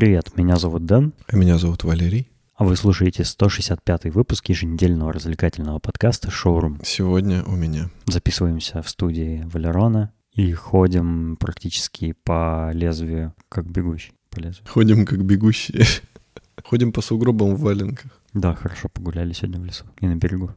[0.00, 2.30] Привет, меня зовут Дэн, А меня зовут Валерий.
[2.54, 6.80] а вы слушаете 165 выпуск еженедельного развлекательного подкаста «Шоурум».
[6.82, 7.90] Сегодня у меня.
[8.06, 14.66] Записываемся в студии Валерона и ходим практически по лезвию, как бегущий по лезвию.
[14.68, 15.84] Ходим как бегущие.
[16.64, 18.10] Ходим по сугробам в валенках.
[18.32, 20.52] Да, хорошо погуляли сегодня в лесу и на берегу.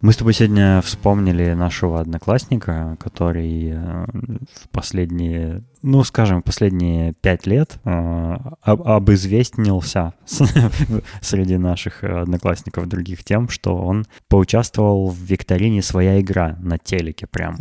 [0.00, 4.06] Мы с тобой сегодня вспомнили нашего одноклассника, который э,
[4.54, 10.14] в последние, ну, скажем, последние пять лет э, об- обизвестнился
[11.20, 17.56] среди наших одноклассников других тем, что он поучаствовал в викторине «Своя игра» на телеке прям.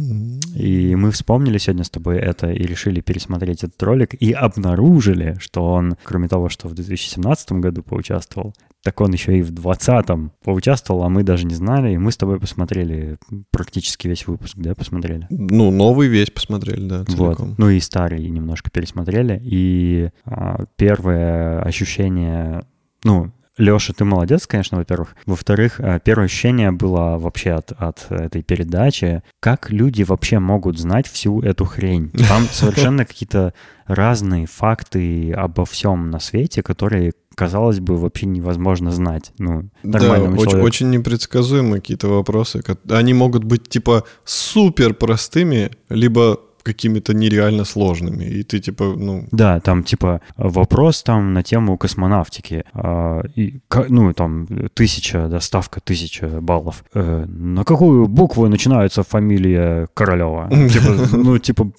[0.56, 5.74] И мы вспомнили сегодня с тобой это и решили пересмотреть этот ролик и обнаружили, что
[5.74, 11.04] он, кроме того, что в 2017 году поучаствовал, так он еще и в 20-м поучаствовал,
[11.04, 11.94] а мы даже не знали.
[11.94, 13.18] И мы с тобой посмотрели
[13.52, 15.28] практически весь выпуск, да, посмотрели?
[15.30, 17.10] Ну, новый весь посмотрели, да, Вот.
[17.10, 17.56] целиком.
[17.58, 19.40] Ну и старый немножко пересмотрели.
[19.44, 22.64] И а, первое ощущение,
[23.04, 25.16] ну, Леша, ты молодец, конечно, во-первых.
[25.26, 31.08] Во-вторых, а, первое ощущение было вообще от, от этой передачи, как люди вообще могут знать
[31.08, 32.10] всю эту хрень.
[32.12, 33.54] Там совершенно какие-то
[33.86, 39.34] разные факты обо всем на свете, которые, казалось бы, вообще невозможно знать.
[39.38, 42.64] Ну, Да, очень, очень непредсказуемые какие-то вопросы.
[42.90, 46.40] Они могут быть типа супер простыми, либо
[46.74, 48.24] какими-то нереально сложными.
[48.24, 52.64] И ты типа, ну, Да, там типа вопрос там на тему космонавтики.
[52.74, 56.84] А, и, ну, там тысяча, да, ставка тысяча баллов.
[56.94, 60.50] Э, на какую букву начинается фамилия Королева?
[60.70, 61.72] Типа, ну, типа,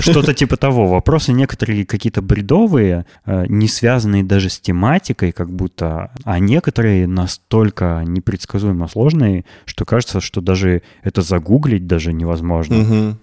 [0.00, 0.86] что-то типа того.
[0.86, 8.02] Вопросы некоторые какие-то бредовые, э, не связанные даже с тематикой, как будто, а некоторые настолько
[8.06, 12.76] непредсказуемо сложные, что кажется, что даже это загуглить даже невозможно.
[12.76, 13.18] мгм.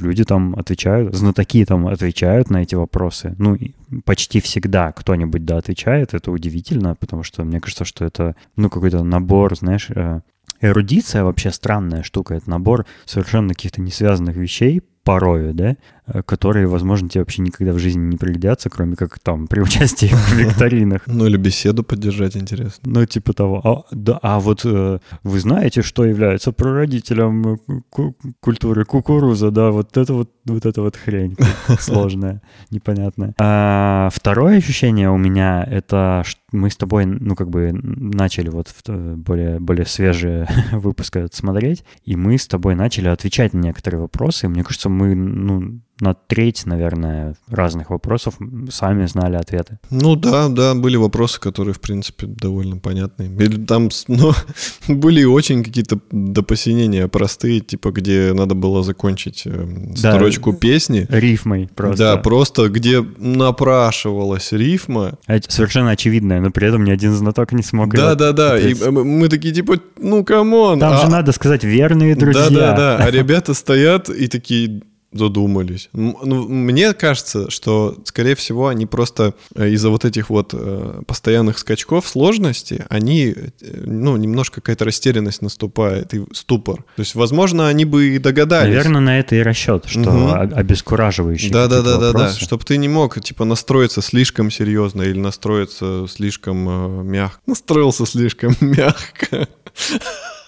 [0.00, 3.34] Люди там отвечают, знатоки там отвечают на эти вопросы.
[3.38, 3.58] Ну,
[4.04, 6.14] почти всегда кто-нибудь да отвечает.
[6.14, 10.20] Это удивительно, потому что мне кажется, что это, ну, какой-то набор, знаешь, э,
[10.60, 12.34] эрудиция вообще странная штука.
[12.34, 15.76] Это набор совершенно каких-то несвязанных вещей порою, да,
[16.26, 20.32] которые, возможно, тебе вообще никогда в жизни не пригодятся, кроме как там при участии в
[20.38, 21.02] викторинах.
[21.06, 22.82] ну или беседу поддержать интересно.
[22.84, 23.60] Ну, типа того.
[23.64, 27.56] А, да, а вот э, вы знаете, что является прародителем э,
[27.90, 31.36] ку- культуры кукуруза, да, вот это вот, вот это вот хрень
[31.80, 33.34] сложная, непонятная.
[33.40, 36.22] А, второе ощущение у меня это
[36.52, 42.16] мы с тобой, ну, как бы начали вот э, более, более свежие выпуски смотреть, и
[42.16, 44.48] мы с тобой начали отвечать на некоторые вопросы.
[44.48, 48.34] Мне кажется, мы, ну, на треть, наверное, разных вопросов
[48.70, 49.78] сами знали ответы.
[49.90, 53.30] Ну да, да, были вопросы, которые, в принципе, довольно понятные.
[53.30, 54.32] Или там, ну,
[54.88, 60.14] были очень какие-то до посинения простые, типа, где надо было закончить эм, Да.
[60.14, 61.06] строчку песни.
[61.08, 61.96] Рифмой просто.
[61.98, 65.18] Да, просто где напрашивалась рифма.
[65.28, 68.58] Оч- Совершенно очевидное, но при этом ни один знаток не смог Да, да, да.
[68.58, 68.86] И ответить.
[68.90, 70.80] мы такие, типа, ну, come on.
[70.80, 72.48] Там а- же надо сказать верные друзья.
[72.50, 73.04] Да, да, да.
[73.04, 74.82] А ребята стоят и такие
[75.14, 75.88] задумались.
[75.92, 81.58] Ну, мне кажется, что, скорее всего, они просто э, из-за вот этих вот э, постоянных
[81.58, 83.50] скачков сложности, они, э,
[83.86, 86.84] ну, немножко какая-то растерянность наступает и ступор.
[86.96, 88.74] То есть, возможно, они бы и догадались.
[88.74, 90.26] Наверное, на это и расчет, что Мгм.
[90.34, 92.18] о- обескураживающие Да, да, какие-то да, да, да.
[92.18, 92.40] вопросы.
[92.40, 97.38] Чтобы ты не мог, типа, настроиться слишком серьезно или настроиться слишком мягко.
[97.46, 99.48] Настроился слишком мягко.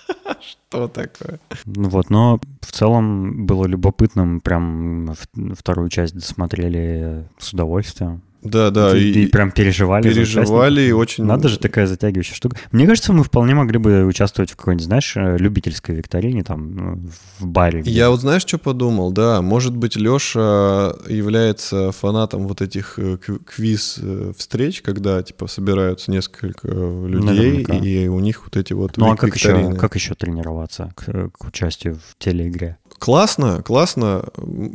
[0.40, 1.40] Что такое?
[1.64, 5.14] Ну Вот, но в целом было любопытным, прям
[5.54, 8.22] вторую часть досмотрели с удовольствием.
[8.50, 8.96] Да, да.
[8.96, 10.02] и, и прям переживали.
[10.08, 11.24] переживали и очень...
[11.24, 12.56] Надо же такая затягивающая штука.
[12.72, 17.00] Мне кажется, мы вполне могли бы участвовать в какой-нибудь, знаешь, э, любительской викторине, там, ну,
[17.38, 17.80] в баре.
[17.80, 19.12] где- Я вот знаешь, что подумал?
[19.12, 26.68] Да, может быть, Леша является фанатом вот этих э, кв- квиз-встреч, когда, типа, собираются несколько
[26.68, 27.74] э, людей, Наверняка.
[27.76, 31.44] и у них вот эти вот Ну а как еще, как еще тренироваться к, к
[31.47, 32.78] участию в телеигре?
[32.98, 34.25] Классно, классно.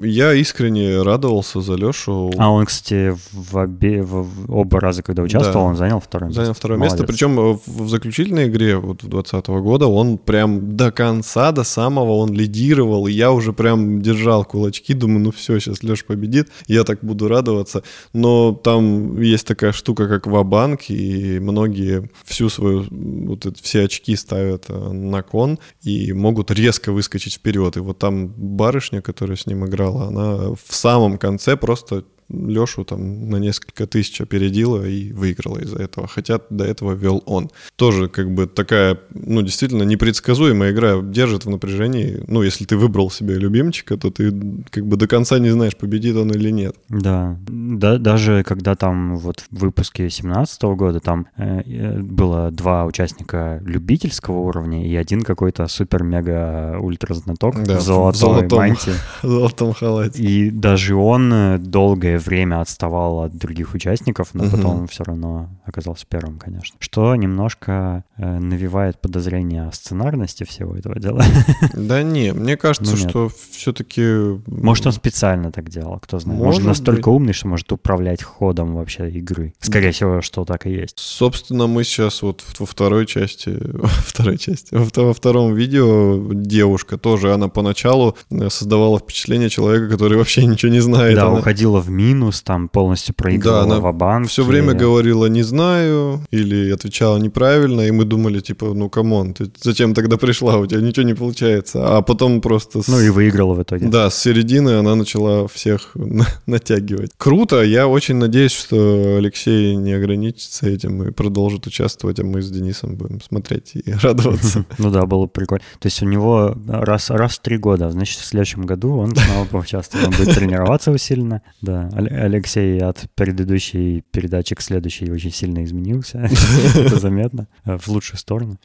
[0.01, 2.31] Я искренне радовался за Лешу.
[2.37, 5.69] А он, кстати, в, обе, в- оба раза, когда участвовал, Да.
[5.71, 6.41] он занял второе место.
[6.41, 6.97] Занял второе место.
[6.97, 7.15] Молодец.
[7.15, 12.11] Причем э, в в заключительной игре вот 2020 года он прям до конца, до самого
[12.17, 13.07] он лидировал.
[13.07, 16.49] И я уже прям держал кулачки, думаю, ну все, сейчас Леша победит.
[16.67, 17.81] Я так буду радоваться.
[18.13, 24.15] Но там есть такая штука, как ва-банк, и многие всю свою, вот это, все очки
[24.15, 27.77] ставят э, на кон и могут резко выскочить вперед.
[27.77, 33.29] И вот там барышня, которая с ним играла, она в самом конце просто Лешу там
[33.29, 36.07] на несколько тысяч опередила и выиграла из-за этого.
[36.07, 37.49] Хотя до этого вел он.
[37.75, 42.23] Тоже как бы такая, ну, действительно непредсказуемая игра держит в напряжении.
[42.27, 44.31] Ну, если ты выбрал себе любимчика, то ты
[44.69, 46.75] как бы до конца не знаешь, победит он или нет.
[46.89, 52.85] Да, да даже когда там вот в выпуске 17 года там э, э, было два
[52.85, 58.93] участника любительского уровня и один какой-то супер-мега-ультра знаток да, в золотой золотом, мантии.
[59.21, 60.21] В золотом халате.
[60.21, 64.57] И даже он долгое время отставал от других участников, но угу.
[64.57, 66.75] потом все равно оказался первым, конечно.
[66.79, 71.23] Что немножко э, навевает подозрение о сценарности всего этого дела.
[71.73, 74.39] Да не, мне кажется, ну, что все-таки...
[74.47, 76.39] Может, он специально так делал, кто знает.
[76.39, 77.15] Может, может настолько быть.
[77.15, 79.53] умный, что может управлять ходом вообще игры.
[79.59, 80.99] Скорее всего, что так и есть.
[80.99, 83.57] Собственно, мы сейчас вот во второй части,
[84.05, 90.45] второй части, во втором видео девушка тоже, она поначалу э, создавала впечатление человека, который вообще
[90.45, 91.15] ничего не знает.
[91.15, 91.39] Да, она...
[91.39, 96.71] уходила в минус, там полностью проигрывала да, она банк все время говорила «не знаю» или
[96.71, 100.81] отвечала неправильно, и мы думали, типа, ну, come on, ты зачем тогда пришла, у тебя
[100.81, 101.97] ничего не получается.
[101.97, 102.81] А потом просто...
[102.81, 102.87] С...
[102.87, 103.87] Ну и выиграла в итоге.
[103.87, 105.95] Да, с середины она начала всех
[106.45, 107.11] натягивать.
[107.17, 112.49] Круто, я очень надеюсь, что Алексей не ограничится этим и продолжит участвовать, а мы с
[112.49, 114.65] Денисом будем смотреть и радоваться.
[114.77, 115.63] Ну да, было прикольно.
[115.79, 119.45] То есть у него раз, раз в три года, значит, в следующем году он снова
[119.45, 121.41] поучаствует, он будет тренироваться усиленно.
[121.61, 126.29] Да, Алексей от предыдущей передачи к следующей очень сильно изменился.
[126.75, 127.47] Это заметно.
[127.65, 128.59] В лучшую сторону.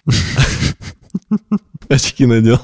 [1.89, 2.61] Очки надел.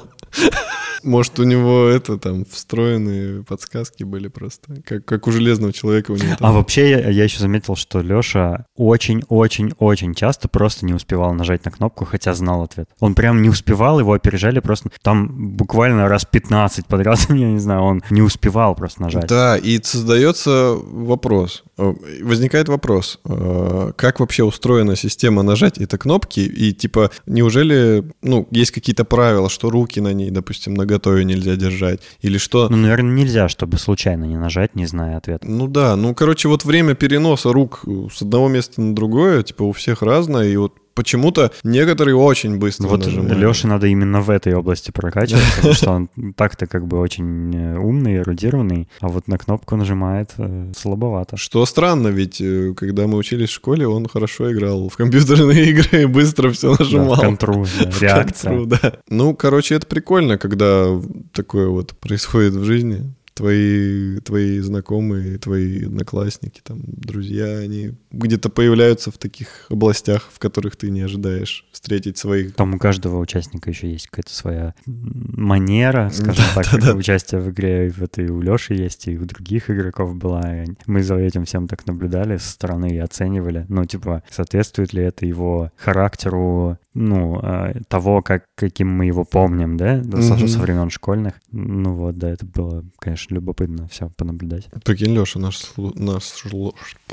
[1.03, 6.15] Может, у него это там встроенные подсказки были просто, как, как у железного человека у
[6.15, 6.35] него.
[6.37, 6.49] Там...
[6.49, 11.71] А вообще я, я еще заметил, что Леша очень-очень-очень часто просто не успевал нажать на
[11.71, 12.89] кнопку, хотя знал ответ.
[12.99, 17.81] Он прям не успевал, его опережали просто там буквально раз 15 подряд, я не знаю,
[17.81, 19.27] он не успевал просто нажать.
[19.27, 26.71] Да, и создается вопрос, возникает вопрос, э, как вообще устроена система нажать это кнопки, и
[26.71, 32.01] типа, неужели, ну, есть какие-то правила, что руки на ней, допустим, нога готове нельзя держать,
[32.21, 32.69] или что...
[32.69, 35.47] Ну, наверное, нельзя, чтобы случайно не нажать, не зная ответа.
[35.47, 37.83] Ну да, ну, короче, вот время переноса рук
[38.13, 42.87] с одного места на другое, типа, у всех разное, и вот почему-то некоторые очень быстро
[42.87, 43.37] Вот нажимают.
[43.37, 47.77] Леше надо именно в этой области прокачивать, потому что он так-то как бы очень э,
[47.77, 51.37] умный, эрудированный, а вот на кнопку нажимает э, слабовато.
[51.37, 56.03] Что странно, ведь э, когда мы учились в школе, он хорошо играл в компьютерные игры
[56.03, 57.15] и быстро все нажимал.
[57.15, 58.57] Да, контру, да, реакция.
[58.57, 58.93] Контру, да.
[59.09, 60.87] Ну, короче, это прикольно, когда
[61.33, 69.11] такое вот происходит в жизни твои, твои знакомые, твои одноклассники, там, друзья, они где-то появляются
[69.11, 72.53] в таких областях, в которых ты не ожидаешь встретить своих.
[72.55, 76.95] Там у каждого участника еще есть какая-то своя манера, скажем да, так, да, да.
[76.95, 77.93] участие в игре.
[77.97, 80.43] Вот и у Леши есть, и у других игроков была.
[80.85, 83.65] Мы за этим всем так наблюдали со стороны и оценивали.
[83.69, 89.77] Ну, типа, соответствует ли это его характеру, ну, э, того, как, каким мы его помним,
[89.77, 90.21] да, mm-hmm.
[90.21, 91.33] со, со времен школьных.
[91.51, 94.69] Ну вот, да, это было, конечно, любопытно все понаблюдать.
[94.83, 95.61] Прикинь, Леша, наш...
[95.77, 96.23] наш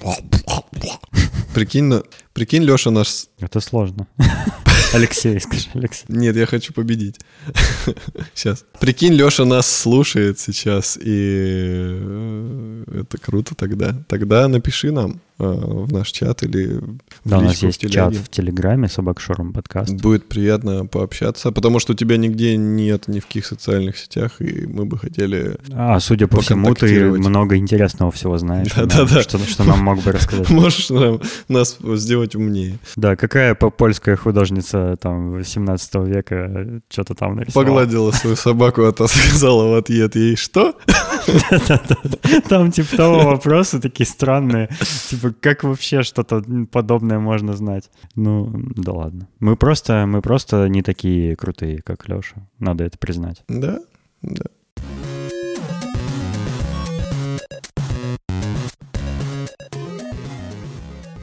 [1.54, 3.26] Прикинь, прикинь, Леша наш...
[3.38, 4.06] Это сложно.
[4.92, 6.04] Алексей, скажи, Алексей.
[6.08, 7.20] Нет, я хочу победить.
[8.34, 8.64] Сейчас.
[8.80, 13.94] Прикинь, Леша нас слушает сейчас, и э, это круто тогда.
[14.08, 15.20] Тогда напиши нам.
[15.40, 19.90] Э, в наш чат или в Да, у нас есть чат в Телеграме Собакшором подкаст.
[19.94, 24.66] Будет приятно пообщаться, потому что у тебя нигде нет ни в каких социальных сетях, и
[24.66, 28.70] мы бы хотели А, судя по всему, ты много интересного всего знаешь.
[28.76, 29.22] Да-да-да.
[29.22, 30.50] Что, что нам мог бы рассказать.
[30.50, 32.78] Можешь нам, нас сделать умнее.
[32.96, 37.66] Да, какая польская художница там 17 века что-то там нарисовала?
[37.66, 40.74] Погладила свою собаку, а та сказала в ответ ей «Что?»
[42.48, 44.68] Там типа того вопросы такие странные.
[45.08, 47.90] Типа, как вообще что-то подобное можно знать?
[48.14, 49.28] Ну, да ладно.
[49.38, 52.48] Мы просто, мы просто не такие крутые, как Леша.
[52.58, 53.42] Надо это признать.
[53.48, 53.80] Да,
[54.22, 54.44] да.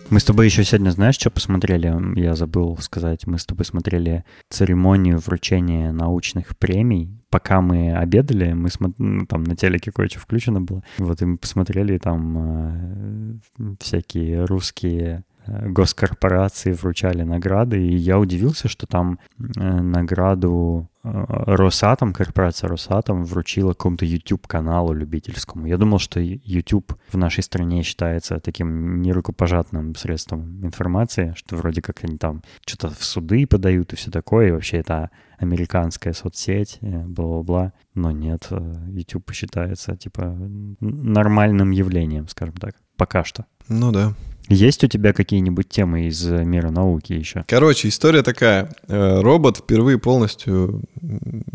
[0.10, 1.94] Мы с тобой еще сегодня, знаешь, что посмотрели?
[2.18, 3.28] Я забыл сказать.
[3.28, 7.20] Мы с тобой смотрели церемонию вручения научных премий.
[7.30, 8.94] Пока мы обедали, мы смо...
[8.98, 10.82] ну, там на телеке кое-что включено было.
[10.98, 18.86] Вот и мы посмотрели там э, всякие русские госкорпорации вручали награды, и я удивился, что
[18.88, 25.66] там э, награду э, Росатом, корпорация Росатом вручила какому-то YouTube-каналу любительскому.
[25.66, 32.04] Я думал, что YouTube в нашей стране считается таким нерукопожатным средством информации, что вроде как
[32.04, 37.74] они там что-то в суды подают и все такое, и вообще это американская соцсеть, бла-бла-бла.
[37.94, 38.50] Но нет,
[38.90, 40.36] YouTube считается типа
[40.80, 43.46] нормальным явлением, скажем так, пока что.
[43.70, 44.14] Ну да.
[44.50, 47.44] Есть у тебя какие-нибудь темы из мира науки еще?
[47.48, 48.74] Короче, история такая.
[48.88, 50.84] Э, робот впервые полностью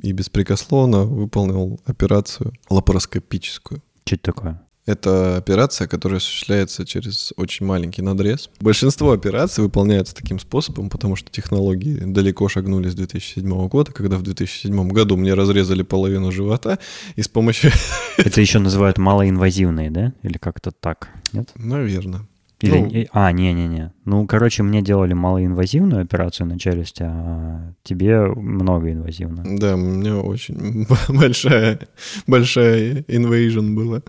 [0.03, 3.83] и беспрекословно выполнил операцию лапароскопическую.
[4.05, 4.63] Что это такое?
[4.85, 8.51] Это операция, которая осуществляется через очень маленький надрез.
[8.61, 14.23] Большинство операций выполняется таким способом, потому что технологии далеко шагнули с 2007 года, когда в
[14.23, 16.81] 2007 году мне разрезали половину живота,
[17.15, 17.71] и с помощью...
[18.17, 20.13] Это еще называют малоинвазивные, да?
[20.23, 21.51] Или как-то так, нет?
[21.55, 22.27] Наверное.
[22.63, 22.79] Или...
[22.79, 23.93] Ну, а, не-не-не.
[24.05, 29.59] Ну, короче, мне делали малоинвазивную операцию на челюсти, а тебе многоинвазивную.
[29.59, 31.81] Да, у меня очень большая,
[32.27, 34.03] большая invasion была.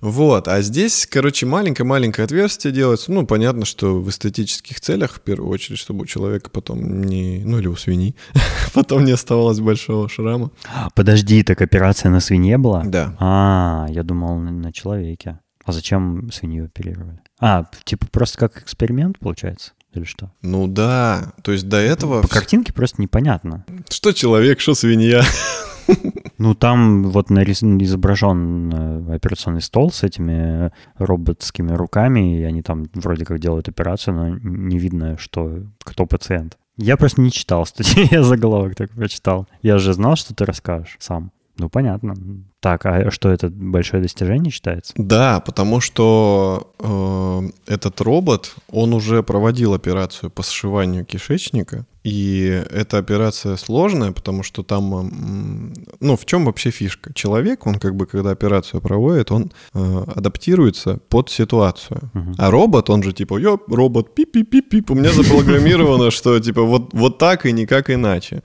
[0.00, 3.10] Вот, а здесь, короче, маленькое-маленькое отверстие делается.
[3.12, 7.42] Ну, понятно, что в эстетических целях, в первую очередь, чтобы у человека потом не...
[7.44, 8.14] Ну, или у свиньи,
[8.74, 10.50] потом не оставалось большого шрама.
[10.94, 12.84] Подожди, так операция на свинье была?
[12.84, 13.16] Да.
[13.18, 15.40] А, я думал, на человеке.
[15.64, 17.20] А зачем свинью оперировали?
[17.40, 19.72] А, типа просто как эксперимент, получается?
[19.92, 20.30] Или что?
[20.42, 22.22] Ну да, то есть до этого...
[22.22, 23.64] По картинке просто непонятно.
[23.88, 25.22] Что человек, что свинья.
[26.38, 33.24] Ну, там вот изображен э, операционный стол с этими роботскими руками, и они там вроде
[33.24, 36.58] как делают операцию, но не видно, что кто пациент.
[36.76, 39.48] Я просто не читал статью, я заголовок так прочитал.
[39.62, 41.32] Я же знал, что ты расскажешь сам.
[41.58, 42.14] Ну, понятно.
[42.60, 44.92] Так, а что это большое достижение считается?
[44.96, 52.98] Да, потому что э, этот робот, он уже проводил операцию по сшиванию кишечника, и эта
[52.98, 57.12] операция сложная, потому что там, ну, в чем вообще фишка?
[57.14, 62.10] Человек, он как бы, когда операцию проводит, он э, адаптируется под ситуацию.
[62.14, 62.34] Uh-huh.
[62.38, 67.18] А робот, он же типа, я робот, пип-пип-пип-пип, у меня запрограммировано, что типа вот, вот
[67.18, 68.44] так и никак иначе.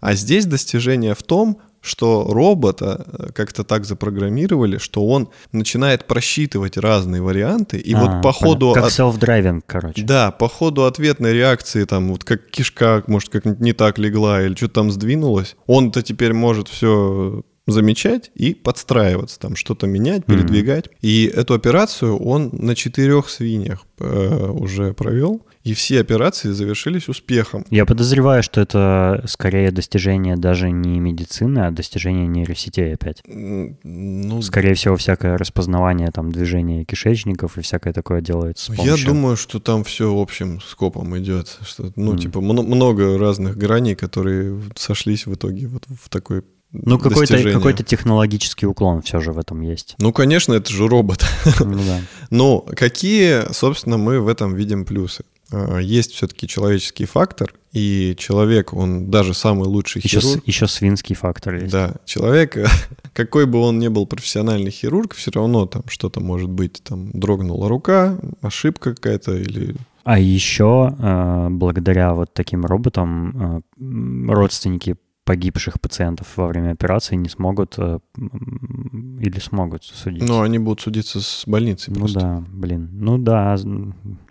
[0.00, 6.78] А здесь достижение в том, что робота э, как-то так запрограммировали, что он начинает просчитывать
[6.78, 8.72] разные варианты, и а, вот по ходу...
[8.72, 8.90] Как от...
[8.90, 10.02] self-driving, короче.
[10.02, 14.54] Да, по ходу ответной реакции, там, вот как кишка, может, как не так легла или
[14.54, 20.86] что-то там сдвинулось, он-то теперь может все замечать и подстраиваться, там что-то менять, передвигать.
[20.86, 20.98] Mm-hmm.
[21.02, 27.64] И эту операцию он на четырех свиньях э, уже провел и все операции завершились успехом.
[27.70, 33.22] Я подозреваю, что это скорее достижение даже не медицины, а достижение нейросетей опять.
[33.26, 38.96] Ну, скорее всего, всякое распознавание там движения кишечников и всякое такое делается с помощью...
[38.96, 41.58] Я думаю, что там все общим скопом идет.
[41.62, 42.18] Что, ну, mm.
[42.18, 46.42] типа, много разных граней, которые сошлись в итоге вот в такой
[46.74, 49.94] ну, какой-то, какой-то технологический уклон все же в этом есть.
[49.98, 51.24] Ну, конечно, это же робот.
[51.60, 52.00] Ну, да.
[52.30, 55.24] Но какие, собственно, мы в этом видим плюсы?
[55.52, 60.42] А, есть все-таки человеческий фактор, и человек, он даже самый лучший еще, хирург.
[60.46, 61.72] Еще свинский фактор есть.
[61.72, 62.56] Да, человек,
[63.12, 67.68] какой бы он ни был профессиональный хирург, все равно там что-то может быть, там дрогнула
[67.68, 76.28] рука, ошибка какая-то или а еще э, благодаря вот таким роботам э, родственники погибших пациентов
[76.36, 80.22] во время операции не смогут э, или смогут судить.
[80.22, 82.20] Ну, они будут судиться с больницей ну просто.
[82.20, 82.90] Ну да, блин.
[82.92, 83.56] Ну да.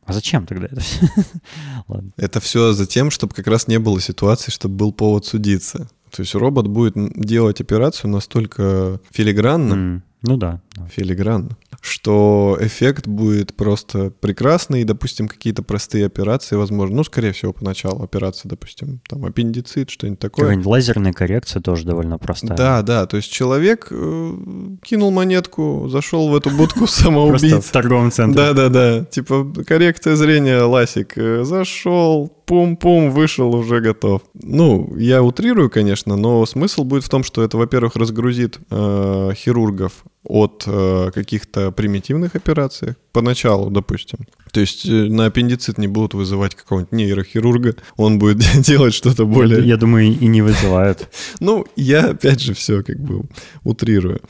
[0.06, 1.08] А зачем тогда это все?
[2.18, 5.90] Это все за тем, чтобы как раз не было ситуации, чтобы был повод судиться.
[6.12, 9.74] То есть робот будет делать операцию настолько филигранно.
[9.74, 10.02] Mm.
[10.24, 10.62] Ну да.
[10.90, 17.52] Филигранно что эффект будет просто прекрасный, и, допустим, какие-то простые операции, возможно, ну, скорее всего,
[17.52, 20.46] поначалу операция, допустим, там, аппендицит, что-нибудь такое.
[20.46, 22.56] Какая-нибудь лазерная коррекция тоже довольно простая.
[22.58, 24.34] Да, да, то есть человек э,
[24.82, 27.52] кинул монетку, зашел в эту будку самоубийц.
[27.52, 28.42] Просто в торговом центре.
[28.42, 34.22] Да-да-да, типа коррекция зрения, ласик, э, зашел, пум-пум, вышел, уже готов.
[34.34, 40.04] Ну, я утрирую, конечно, но смысл будет в том, что это, во-первых, разгрузит э, хирургов
[40.24, 44.20] от э, каких-то примитивных операций, поначалу, допустим.
[44.52, 49.68] То есть э, на аппендицит не будут вызывать какого-нибудь нейрохирурга, он будет делать что-то более...
[49.68, 51.10] Я думаю, и не вызывают.
[51.40, 53.24] Ну, я опять же все как бы
[53.64, 54.22] утрирую.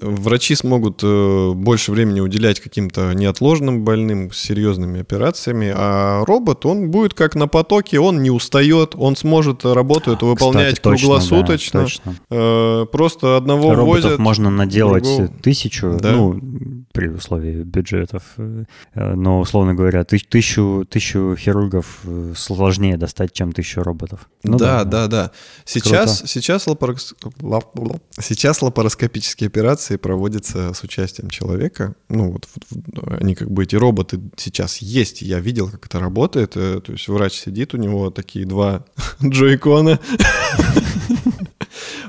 [0.00, 7.14] Врачи смогут э, больше времени уделять каким-то неотложным больным, серьезными операциями, а робот, он будет
[7.14, 11.82] как на потоке, он не устает, он сможет работу эту выполнять Кстати, круглосуточно.
[11.82, 12.22] Точно, точно.
[12.30, 15.28] Э, просто одного Роботов возят, можно наделать другого.
[15.42, 16.12] тысячу, да.
[16.12, 16.40] ну,
[16.92, 18.22] при условии бюджетов.
[18.36, 18.64] Э,
[18.94, 22.02] но, условно говоря, тысячу, тысячу хирургов
[22.36, 24.28] сложнее достать, чем тысячу роботов.
[24.44, 25.30] Ну, да, да, да, да.
[25.64, 27.16] Сейчас, сейчас, лапарос...
[28.20, 31.94] сейчас лапароскопические операции проводятся с участием человека.
[32.08, 32.48] Ну, вот
[33.20, 35.22] они как бы, эти роботы сейчас есть.
[35.22, 36.52] Я видел, как это работает.
[36.52, 38.84] То есть врач сидит, у него такие два
[39.24, 40.00] джойкона.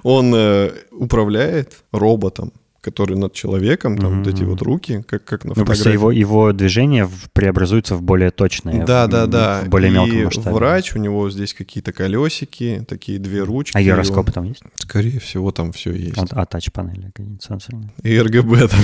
[0.03, 4.17] Он э, управляет роботом, который над человеком, там mm-hmm.
[4.23, 5.91] вот эти вот руки, как, как на ну, фотографии.
[5.91, 8.85] его, его движения преобразуются в более точные.
[8.85, 9.61] Да, да, да.
[9.65, 10.55] В более и мелком масштабе.
[10.55, 13.75] врач, у него здесь какие-то колесики, такие две ручки.
[13.75, 14.63] А гироскопы там есть?
[14.75, 16.17] Скорее всего, там все есть.
[16.17, 17.91] А, а тач-панели какие-нибудь сенсорные?
[18.03, 18.79] И РГБ там.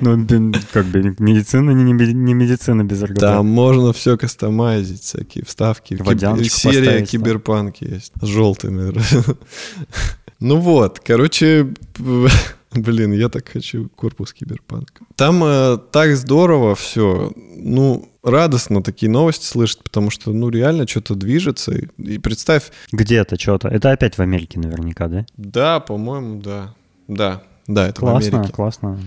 [0.00, 0.26] Ну,
[0.72, 3.20] как бы медицина не, не медицина без РГБ.
[3.20, 5.96] Там можно все кастомайзить, всякие вставки.
[6.48, 8.12] Серия киберпанк есть.
[8.20, 8.92] С желтыми.
[10.42, 11.72] Ну вот, короче,
[12.72, 14.90] блин, я так хочу корпус киберпанк.
[15.14, 17.30] Там э, так здорово все.
[17.36, 21.72] Ну, радостно такие новости слышать, потому что, ну, реально что-то движется.
[21.72, 22.72] И, и представь...
[22.90, 23.68] Где-то что-то.
[23.68, 25.26] Это опять в Америке наверняка, да?
[25.36, 26.74] Да, по-моему, да.
[27.06, 27.44] Да.
[27.66, 28.52] Да, это классно, в Америке.
[28.52, 28.98] Классно,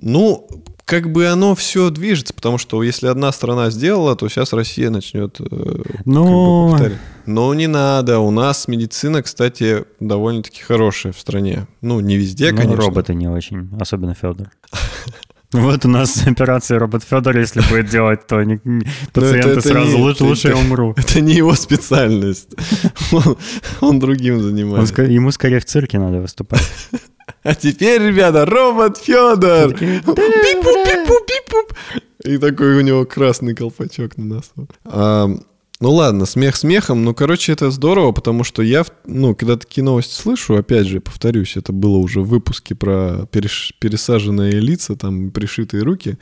[0.00, 0.46] Ну,
[0.84, 5.40] как бы оно все движется, потому что если одна страна сделала, то сейчас Россия начнет
[5.40, 6.76] э, ну...
[6.78, 8.18] как бы Но не надо.
[8.18, 11.66] У нас медицина, кстати, довольно-таки хорошая в стране.
[11.80, 12.76] Ну, не везде, ну, конечно.
[12.76, 14.50] роботы не очень, особенно Федор.
[15.54, 18.56] Вот у нас операция робот Федор, если будет делать, то не,
[19.12, 20.94] пациенты это, это сразу не, лучше, лучше я умру.
[20.96, 22.48] Это не его специальность.
[23.12, 23.36] Он,
[23.80, 25.02] он другим занимается.
[25.02, 26.68] Он, ему скорее в цирке надо выступать.
[27.44, 29.74] А теперь, ребята, робот Федор.
[32.24, 34.66] И такой у него красный колпачок на носу.
[34.86, 35.28] А,
[35.78, 40.14] ну ладно, смех смехом, но, короче, это здорово, потому что я, ну, когда такие новости
[40.14, 46.16] слышу, опять же, повторюсь, это было уже в выпуске про пересаженные лица, там, пришитые руки.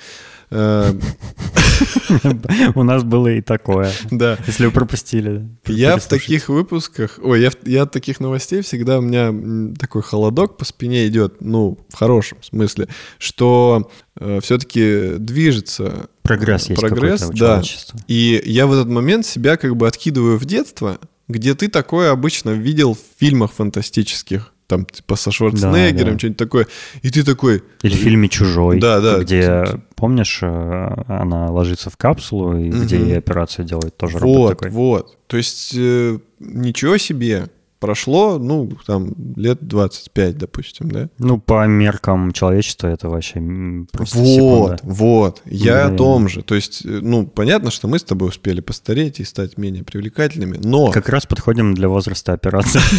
[0.53, 0.93] Э,
[2.75, 3.91] У нас было и такое.
[4.11, 4.39] Да.
[4.47, 5.49] Если вы пропустили.
[5.67, 9.33] Я в таких выпусках, ой, я, я от таких новостей всегда у меня
[9.79, 16.81] такой холодок по спине идет, ну, в хорошем смысле, что э, все-таки движется прогресс есть
[16.81, 17.63] прогресс, да.
[18.07, 22.51] И я в этот момент себя как бы откидываю в детство, где ты такое обычно
[22.51, 26.19] видел в фильмах фантастических там типа со Шварценеггером, да, да.
[26.19, 26.67] что-нибудь такое.
[27.03, 27.63] И ты такой...
[27.83, 29.19] Или в фильме «Чужой», да, да.
[29.19, 32.83] где, помнишь, э, она ложится в капсулу, и угу.
[32.83, 34.71] где ей операцию делают тоже вот, робот такой.
[34.71, 37.49] Вот, То есть э, ничего себе.
[37.83, 41.09] Прошло, ну, там, лет 25, допустим, да?
[41.19, 43.43] Ну, по меркам человечества это вообще
[43.91, 44.79] просто Вот, секунда.
[44.85, 45.43] вот.
[45.47, 46.43] Я да, о том же.
[46.43, 50.61] То есть, э, ну, понятно, что мы с тобой успели постареть и стать менее привлекательными,
[50.63, 50.93] но...
[50.93, 52.81] Как раз подходим для возраста операции.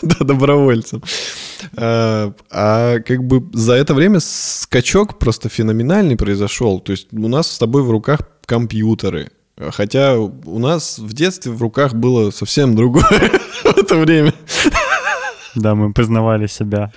[0.00, 1.02] Да, добровольцем.
[1.76, 6.78] А, а как бы за это время скачок просто феноменальный произошел.
[6.78, 9.32] То есть у нас с тобой в руках компьютеры,
[9.72, 13.02] Хотя у нас в детстве в руках было совсем другое
[13.64, 14.34] в это время.
[15.54, 16.92] Да, мы познавали себя.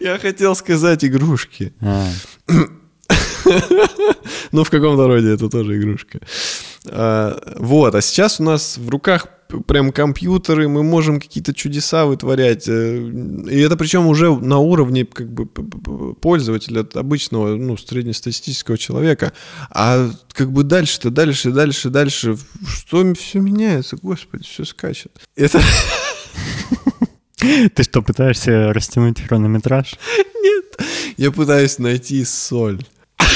[0.00, 1.74] Я хотел сказать игрушки.
[1.80, 2.06] А.
[4.52, 6.20] Ну, в каком-то роде это тоже игрушка.
[6.88, 9.28] А, вот, а сейчас у нас в руках
[9.66, 12.68] прям компьютеры, мы можем какие-то чудеса вытворять.
[12.68, 12.96] Э,
[13.50, 15.46] и это причем уже на уровне как бы
[16.14, 19.32] пользователя, обычного, ну, среднестатистического человека.
[19.70, 25.12] А как бы дальше-то, дальше, дальше, дальше, что все меняется, господи, все скачет.
[25.36, 25.60] Это...
[27.38, 29.94] Ты что, пытаешься растянуть хронометраж?
[30.42, 30.80] Нет,
[31.16, 32.84] я пытаюсь найти соль.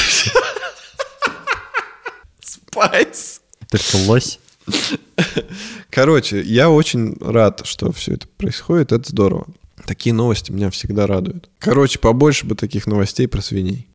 [2.41, 3.43] Спайс.
[3.69, 4.41] Ты что, лось?
[5.91, 8.93] Короче, я очень рад, что все это происходит.
[8.93, 9.47] Это здорово.
[9.87, 11.49] Такие новости меня всегда радуют.
[11.59, 13.91] Короче, побольше бы таких новостей про свиней.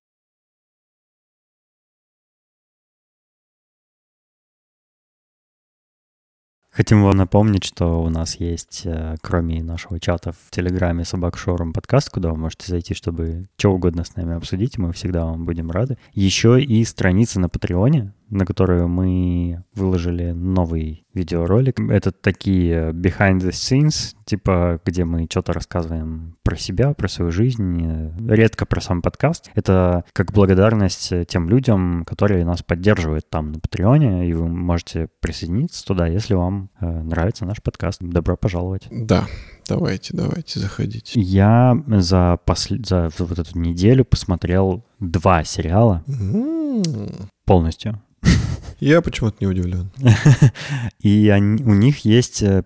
[6.76, 11.72] Хотим вам напомнить, что у нас есть, э, кроме нашего чата в Телеграме «Собак Шоурум»
[11.72, 15.72] подкаст, куда вы можете зайти, чтобы что угодно с нами обсудить, мы всегда вам будем
[15.72, 15.98] рады.
[16.12, 21.80] Еще и страница на Патреоне, на которую мы выложили новый видеоролик.
[21.80, 28.12] Это такие behind the scenes, типа, где мы что-то рассказываем про себя, про свою жизнь,
[28.28, 29.50] редко про сам подкаст.
[29.56, 35.86] Это как благодарность тем людям, которые нас поддерживают там на Патреоне, и вы можете присоединиться
[35.86, 38.02] туда, если вам э, нравится наш подкаст.
[38.02, 38.88] Добро пожаловать.
[38.92, 39.26] Да,
[39.68, 41.20] давайте, давайте, заходите.
[41.20, 42.76] Я за, посл...
[42.84, 47.28] за вот эту неделю посмотрел два сериала mm.
[47.46, 48.02] полностью.
[48.80, 49.92] Я почему-то не удивлен.
[51.00, 52.64] И они, у них есть э,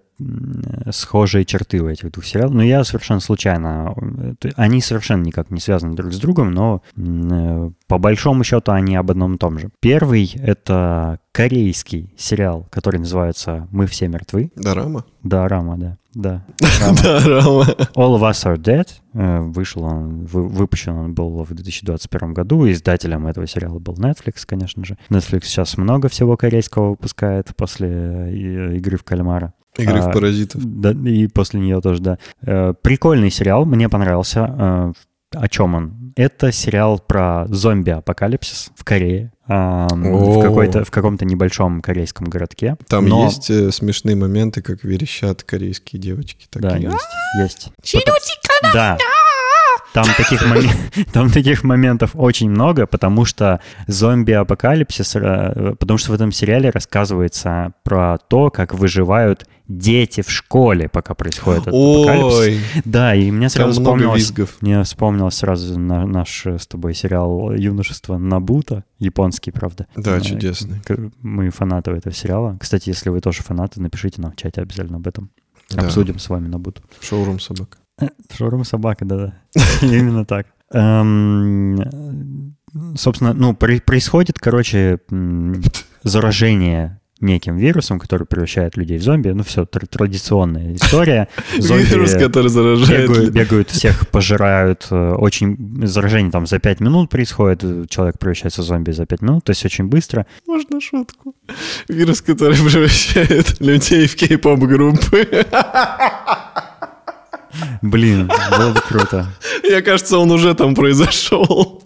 [0.91, 2.53] схожие черты у этих двух сериалов.
[2.53, 3.93] Но я совершенно случайно...
[4.55, 6.81] Они совершенно никак не связаны друг с другом, но
[7.87, 9.69] по большому счету они об одном и том же.
[9.79, 14.51] Первый— это корейский сериал, который называется «Мы все мертвы».
[14.55, 15.05] Дорама?
[15.23, 15.97] Да, Рама, да.
[16.13, 17.63] Да, Дорама.
[17.95, 18.87] All of Us Are Dead.
[19.53, 22.69] Вышел он, выпущен он был в 2021 году.
[22.69, 24.97] Издателем этого сериала был Netflix, конечно же.
[25.09, 29.53] Netflix сейчас много всего корейского выпускает после «Игры в кальмара».
[29.77, 30.61] Игры а, в паразитов.
[30.63, 32.17] Да, и после нее тоже, да.
[32.41, 34.55] Э, прикольный сериал, мне понравился.
[34.57, 34.93] Э,
[35.35, 36.13] о чем он?
[36.15, 39.31] Это сериал про зомби-апокалипсис в Корее.
[39.87, 42.77] в, какой-то, в каком-то небольшом корейском городке.
[42.87, 43.25] Там но...
[43.25, 46.47] есть э, смешные моменты, как верещат корейские девочки.
[46.51, 46.95] Да, есть.
[47.39, 47.71] есть.
[48.73, 48.97] Да.
[49.93, 50.63] Там таких, мом...
[51.13, 57.73] там таких моментов очень много, потому что зомби-апокалипсис, э, потому что в этом сериале рассказывается
[57.83, 62.83] про то, как выживают дети в школе, пока происходит этот Ой, апокалипсис.
[62.85, 68.83] Да, и мне сразу вспомнилось, мне вспомнилось сразу на, наш с тобой сериал «Юношество Набута»,
[68.99, 69.87] японский, правда.
[69.95, 70.81] Да, э, чудесный.
[71.21, 72.57] Мы фанаты этого сериала.
[72.59, 75.31] Кстати, если вы тоже фанаты, напишите нам в чате обязательно об этом.
[75.69, 75.83] Да.
[75.83, 76.81] Обсудим с вами Набуту.
[76.99, 77.77] Шоурум собак.
[77.99, 79.33] Э, шоурум собака, да-да.
[79.81, 80.47] Именно так.
[80.71, 82.55] Эм,
[82.95, 84.99] собственно, ну, происходит, короче,
[86.03, 89.29] заражение неким вирусом, который превращает людей в зомби.
[89.29, 91.27] Ну, все, традиционная история.
[91.57, 93.09] Зомби Вирус, который заражает.
[93.09, 94.87] Бегают, бегают, всех пожирают.
[94.89, 97.89] Э, очень заражение там за 5 минут происходит.
[97.89, 100.25] Человек превращается в зомби за 5 минут, то есть очень быстро.
[100.47, 101.35] Можно шутку?
[101.89, 105.27] Вирус, который превращает людей в кей-поп группы.
[107.81, 109.27] Блин, было бы круто.
[109.63, 111.81] Я кажется, он уже там произошел.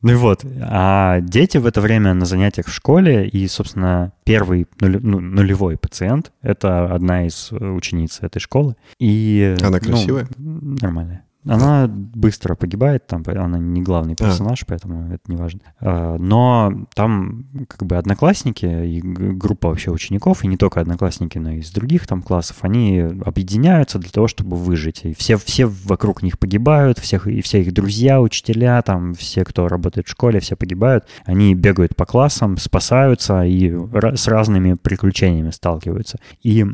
[0.00, 4.68] Ну и вот, а дети в это время на занятиях в школе, и, собственно, первый
[4.80, 8.76] нуль, ну, нулевой пациент— это одна из учениц этой школы.
[9.00, 10.28] И, Она красивая?
[10.36, 11.24] Ну, нормальная.
[11.48, 14.66] Она быстро погибает, там она не главный персонаж, а.
[14.66, 15.60] поэтому это не важно.
[15.80, 21.52] А, но там как бы одноклассники и группа вообще учеников, и не только одноклассники, но
[21.52, 25.04] и из других там классов, они объединяются для того, чтобы выжить.
[25.04, 29.68] И все, все вокруг них погибают, всех, и все их друзья, учителя, там все, кто
[29.68, 31.06] работает в школе, все погибают.
[31.24, 33.74] Они бегают по классам, спасаются и
[34.14, 36.18] с разными приключениями сталкиваются.
[36.42, 36.66] И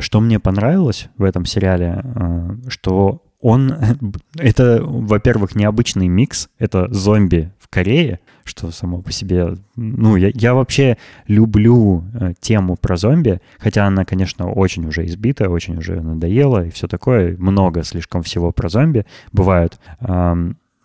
[0.00, 3.74] что мне понравилось в этом сериале, а, что он,
[4.36, 10.54] это, во-первых, необычный микс, это зомби в Корее, что само по себе, ну, я, я
[10.54, 10.96] вообще
[11.26, 16.70] люблю э, тему про зомби, хотя она, конечно, очень уже избита, очень уже надоела и
[16.70, 19.78] все такое, много слишком всего про зомби бывают,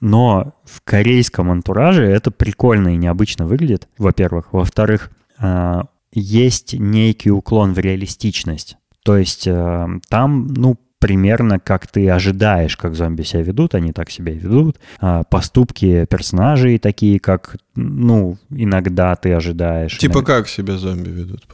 [0.04, 4.52] но в корейском антураже это прикольно и необычно выглядит, во-первых.
[4.52, 8.76] Во-вторых, э, есть некий уклон в реалистичность.
[9.06, 14.10] То есть э, там, ну, примерно как ты ожидаешь, как зомби себя ведут, они так
[14.10, 14.78] себя и ведут.
[15.00, 19.98] А, поступки персонажей такие, как, ну, иногда ты ожидаешь.
[19.98, 20.36] Типа иногда...
[20.38, 21.46] как себя зомби ведут?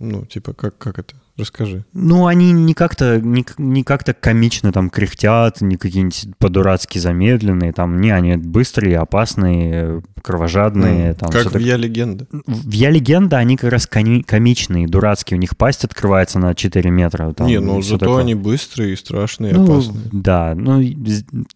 [0.00, 1.14] Ну, типа как, как это?
[1.36, 1.84] Расскажи.
[1.92, 8.00] Ну, они не как-то не, не как-то комично там кряхтят, не какие-нибудь по-дурацки замедленные, там,
[8.00, 11.10] не, они быстрые, опасные, кровожадные.
[11.10, 11.60] Mm, там, как в так...
[11.60, 12.26] «Я легенда».
[12.30, 16.90] В «Я легенда» они как раз коми- комичные, дурацкие, у них пасть открывается на 4
[16.90, 17.32] метра.
[17.34, 18.22] Там, не, ну зато такое.
[18.22, 20.08] они быстрые, страшные, ну, опасные.
[20.12, 20.82] Да, ну,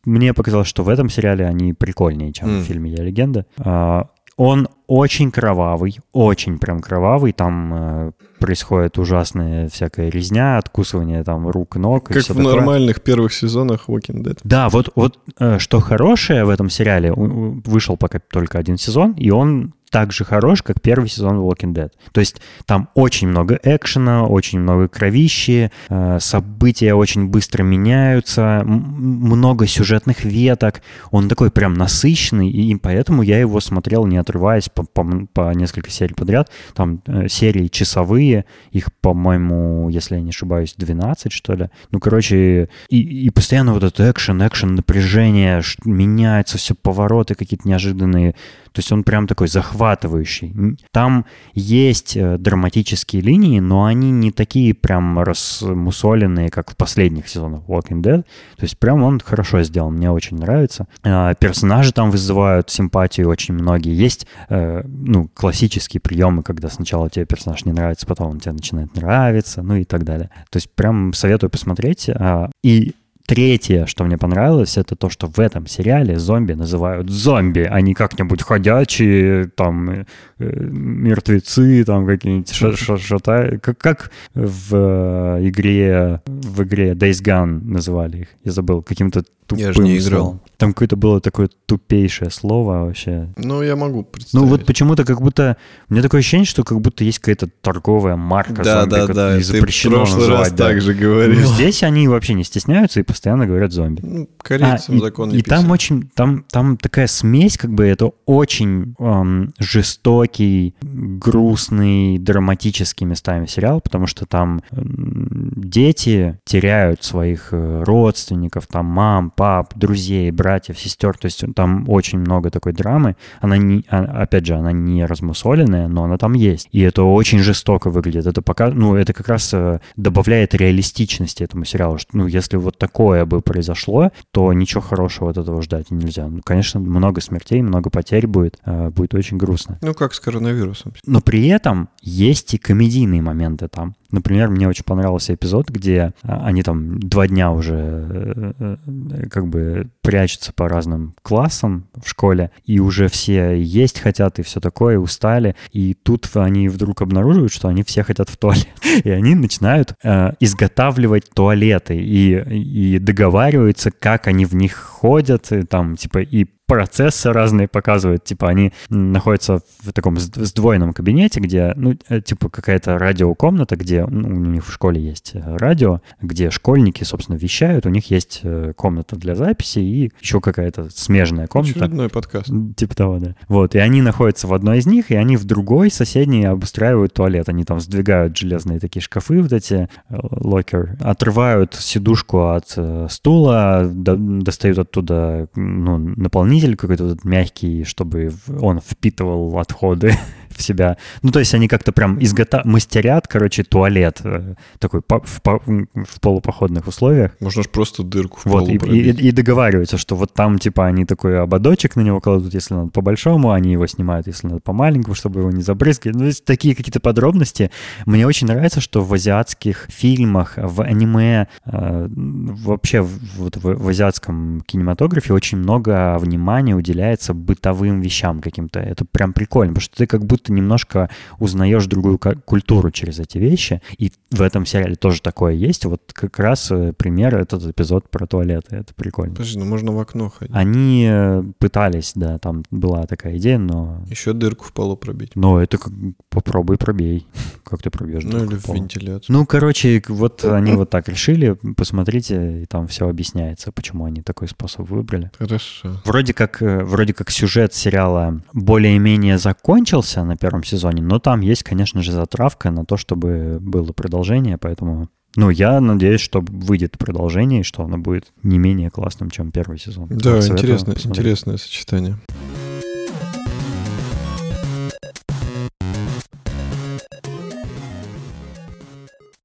[0.04, 2.60] мне показалось, что в этом сериале они прикольнее, чем mm.
[2.60, 3.46] в фильме «Я легенда».
[3.56, 4.08] А,
[4.40, 7.33] он очень кровавый, очень прям кровавый.
[7.33, 12.09] Там э, происходит ужасная всякая резня, откусывание там рук, ног.
[12.09, 12.44] Как в такое.
[12.44, 14.38] нормальных первых сезонах Walking Dead.
[14.42, 19.31] Да, вот, вот э, что хорошее в этом сериале, вышел пока только один сезон, и
[19.31, 21.90] он так же хорош, как первый сезон Walking Dead.
[22.12, 29.66] То есть там очень много экшена, очень много кровищи, э, события очень быстро меняются, много
[29.66, 30.83] сюжетных веток.
[31.11, 35.90] Он такой прям насыщенный, и поэтому я его смотрел, не отрываясь по, по, по несколько
[35.90, 36.50] серий подряд.
[36.74, 41.68] Там э, серии часовые, их, по-моему, если я не ошибаюсь, 12, что ли.
[41.90, 48.37] Ну, короче, и, и постоянно вот этот экшен, экшен, напряжение, меняется все, повороты какие-то неожиданные.
[48.72, 50.76] То есть он прям такой захватывающий.
[50.92, 57.62] Там есть э, драматические линии, но они не такие прям размусоленные, как в последних сезонах
[57.66, 58.22] Walking Dead.
[58.22, 60.87] То есть прям он хорошо сделан, мне очень нравится.
[61.02, 63.94] А, персонажи там вызывают симпатию очень многие.
[63.94, 68.94] Есть э, ну, классические приемы, когда сначала тебе персонаж не нравится, потом он тебе начинает
[68.94, 70.30] нравиться, ну и так далее.
[70.50, 72.09] То есть прям советую посмотреть.
[72.09, 72.94] А, и
[73.26, 77.94] Третье, что мне понравилось, это то, что в этом сериале зомби называют зомби, а не
[77.94, 80.04] как-нибудь ходячие, там, э,
[80.38, 82.52] мертвецы, там, какие-нибудь
[83.00, 83.59] шата...
[83.62, 88.28] Как, как в э, игре, в игре Days Gone называли их?
[88.44, 90.20] Я забыл, каким-то тупым Я же не играл.
[90.20, 90.40] словом.
[90.56, 93.28] Там какое-то было такое тупейшее слово вообще.
[93.37, 94.35] Ну, я могу представить.
[94.35, 95.56] Ну вот почему-то как будто...
[95.88, 99.35] У меня такое ощущение, что как будто есть какая-то торговая марка Да, зомби, да, да,
[99.37, 100.68] и ты в запрещено прошлый раз называть, да.
[100.68, 101.46] так же говорил.
[101.54, 104.00] здесь они вообще не стесняются и постоянно говорят зомби.
[104.02, 105.70] Ну, А, корейцам и, закон и не там писан.
[105.70, 113.83] очень, там, там такая смесь, как бы это очень эм, жестокий, грустный, драматический местами сериал,
[113.83, 121.16] потому что там м, дети теряют своих э, родственников, там мам, пап, друзей, братьев, сестер,
[121.18, 123.16] то есть там очень много такой драмы.
[123.42, 126.68] Она не, а- опять же, она не размусоленная, но она там есть.
[126.72, 128.26] И это очень жестоко выглядит.
[128.26, 131.98] Это пока, ну, это как раз э, добавляет реалистичности этому сериалу.
[131.98, 136.26] Что, ну, если вот такое бы произошло, то ничего хорошего от этого ждать нельзя.
[136.28, 138.58] Ну, конечно, много смертей, много потерь будет.
[138.66, 139.78] э, будет очень грустно.
[139.80, 140.92] Ну, как с коронавирусом.
[141.06, 143.94] Но при этом есть и комедийные моменты там.
[144.11, 149.46] Например, мне очень понравился эпизод, где а, они там два дня уже э, э, как
[149.49, 154.99] бы прячутся по разным классам в школе, и уже все есть хотят, и все такое,
[154.99, 155.55] устали.
[155.73, 158.66] И тут они вдруг обнаруживают, что они все хотят в туалет.
[159.05, 165.62] И они начинают э, изготавливать туалеты и, и договариваются, как они в них ходят, и
[165.62, 168.22] там типа и процессы разные показывают.
[168.22, 174.06] Типа они находятся в таком сд- сдвоенном кабинете, где, ну, э, типа какая-то радиокомната, где
[174.06, 177.87] ну, у них в школе есть э, радио, где школьники, собственно, вещают.
[177.87, 181.80] У них есть э, комната для записи и еще какая-то смежная комната.
[181.80, 182.52] Очередной подкаст.
[182.76, 183.35] Типа того, да.
[183.48, 187.48] Вот, и они находятся в одной из них, и они в другой, соседней, обустраивают туалет.
[187.48, 192.78] Они там сдвигают железные такие шкафы, вот эти, локер, отрывают сидушку от
[193.11, 200.14] стула, до- достают оттуда, ну, наполнитель какой-то вот мягкий, чтобы он впитывал отходы
[200.54, 200.96] в себя.
[201.22, 202.62] Ну, то есть они как-то прям изгота...
[202.64, 207.32] мастерят, короче, туалет э, такой по- в, по- в полупоходных условиях.
[207.40, 209.20] Можно же просто дырку в Вот, полу и, пробить.
[209.20, 212.90] и- и договариваются, что вот там, типа, они такой ободочек на него кладут, если надо
[212.90, 216.12] по-большому, они его снимают, если надо по-маленькому, чтобы его не забрызгали.
[216.12, 217.70] Ну, то есть такие какие-то подробности.
[218.06, 223.02] Мне очень нравится, что в азиатских фильмах, в аниме, э, вообще
[223.36, 228.80] вот в, в азиатском кинематографе очень много внимания уделяется бытовым вещам каким-то.
[228.80, 233.83] Это прям прикольно, потому что ты как будто немножко узнаешь другую культуру через эти вещи.
[233.98, 235.85] И в этом сериале тоже такое есть.
[235.85, 238.76] Вот как раз э, пример этот эпизод про туалеты.
[238.76, 239.35] Это прикольно.
[239.35, 240.55] Подожди, ну можно в окно ходить.
[240.55, 244.05] Они э, пытались, да, там была такая идея, но...
[244.09, 245.33] Еще дырку в полу пробить.
[245.35, 245.92] Но это как
[246.29, 247.26] попробуй пробей.
[247.64, 248.24] Как ты пробьешь?
[248.24, 249.22] Ну или в вентиляцию.
[249.29, 251.57] Ну, короче, вот они вот так решили.
[251.76, 255.31] Посмотрите, и там все объясняется, почему они такой способ выбрали.
[255.38, 256.00] Хорошо.
[256.05, 261.64] Вроде как, э, вроде как сюжет сериала более-менее закончился на первом сезоне, но там есть,
[261.64, 265.08] конечно же, затравка на то, чтобы было продолжение, поэтому...
[265.36, 269.78] Ну, я надеюсь, что выйдет продолжение, и что оно будет не менее классным, чем первый
[269.78, 270.08] сезон.
[270.08, 271.18] Да, советую интересное, посмотреть.
[271.18, 272.16] интересное сочетание.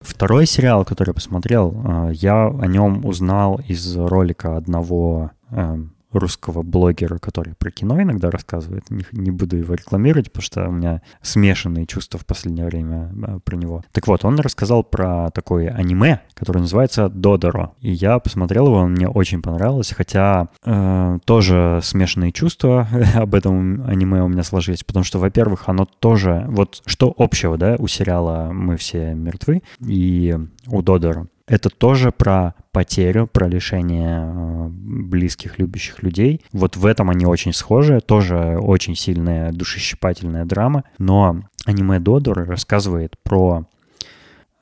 [0.02, 6.64] Второй сериал, который я посмотрел, э, я о нем узнал из ролика одного эм, русского
[6.64, 8.90] блогера, который про кино иногда рассказывает.
[8.90, 13.40] Не, не буду его рекламировать, потому что у меня смешанные чувства в последнее время э,
[13.44, 13.84] про него.
[13.92, 17.74] Так вот, он рассказал про такое аниме, которое называется Додоро.
[17.82, 24.24] И я посмотрел его, мне очень понравился, хотя э, тоже смешанные чувства об этом аниме
[24.24, 26.46] у меня сложились, потому что, во-первых, оно тоже...
[26.48, 31.28] Вот что общего, да, у сериала «Мы все мертвы» и у Додоро.
[31.48, 36.42] Это тоже про потерю, про лишение э, близких, любящих людей.
[36.52, 38.02] Вот в этом они очень схожи.
[38.02, 40.86] Тоже очень сильная душещипательная драма.
[40.98, 43.66] Но аниме Додор рассказывает про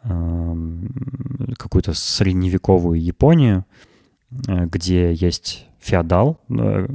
[0.03, 3.65] эм, какую-то средневековую Японию,
[4.47, 6.87] э, где есть феодал, э,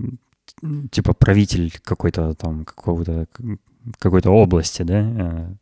[0.90, 3.26] типа правитель какой-то там какого-то
[3.98, 5.54] какой-то области, да, э,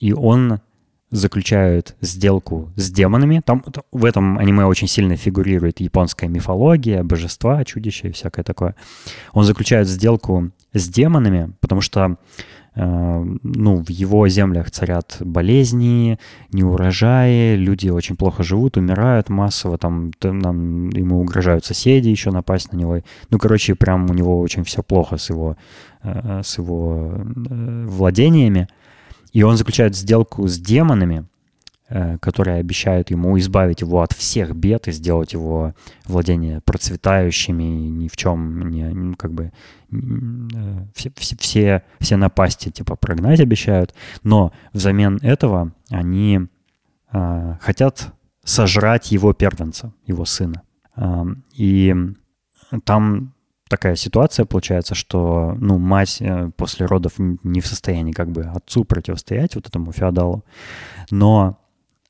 [0.00, 0.60] и он
[1.10, 3.42] заключают сделку с демонами.
[3.44, 8.74] Там в этом аниме очень сильно фигурирует японская мифология, божества, чудища и всякое такое.
[9.32, 12.16] Он заключает сделку с демонами, потому что
[12.76, 16.18] э, ну, в его землях царят болезни,
[16.52, 22.72] неурожаи, люди очень плохо живут, умирают массово, там, т- нам, ему угрожают соседи еще напасть
[22.72, 23.00] на него.
[23.30, 25.56] Ну, короче, прям у него очень все плохо с его,
[26.04, 28.68] э, с его э, владениями.
[29.32, 31.26] И он заключает сделку с демонами,
[31.88, 35.74] э, которые обещают ему избавить его от всех бед и сделать его
[36.06, 39.52] владение процветающими, ни в чем не, как бы
[39.92, 39.96] э,
[40.94, 46.40] все, все, все, все напасти типа прогнать обещают, но взамен этого они
[47.12, 48.12] э, хотят
[48.44, 50.62] сожрать его первенца, его сына.
[50.96, 51.94] Э, и
[52.84, 53.34] там
[53.70, 58.84] такая ситуация получается, что ну, мать э, после родов не в состоянии как бы отцу
[58.84, 60.44] противостоять, вот этому феодалу,
[61.10, 61.58] но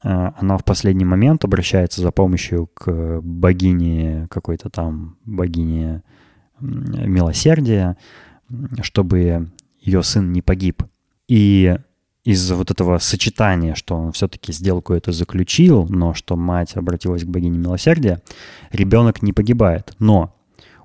[0.02, 6.02] э, она в последний момент обращается за помощью к богине какой-то там, богине
[6.60, 7.96] милосердия,
[8.82, 10.82] чтобы ее сын не погиб.
[11.28, 11.76] И
[12.24, 17.28] из-за вот этого сочетания, что он все-таки сделку это заключил, но что мать обратилась к
[17.28, 18.22] богине милосердия,
[18.72, 19.94] ребенок не погибает.
[19.98, 20.34] Но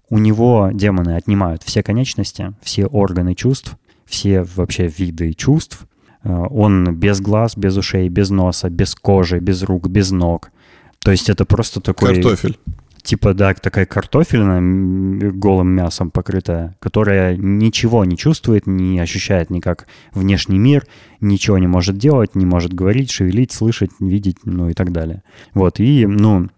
[0.09, 5.87] у него демоны отнимают все конечности, все органы чувств, все вообще виды чувств.
[6.23, 10.51] Э, он без глаз, без ушей, без носа, без кожи, без рук, без ног.
[10.99, 12.15] То есть это просто такой...
[12.15, 12.57] Картофель.
[13.03, 20.57] Типа, да, такая картофельная, голым мясом покрытая, которая ничего не чувствует, не ощущает никак внешний
[20.57, 20.87] мир,
[21.21, 25.21] ничего не может делать, не может говорить, шевелить, слышать, видеть, ну и так далее.
[25.53, 26.49] Вот, и, ну,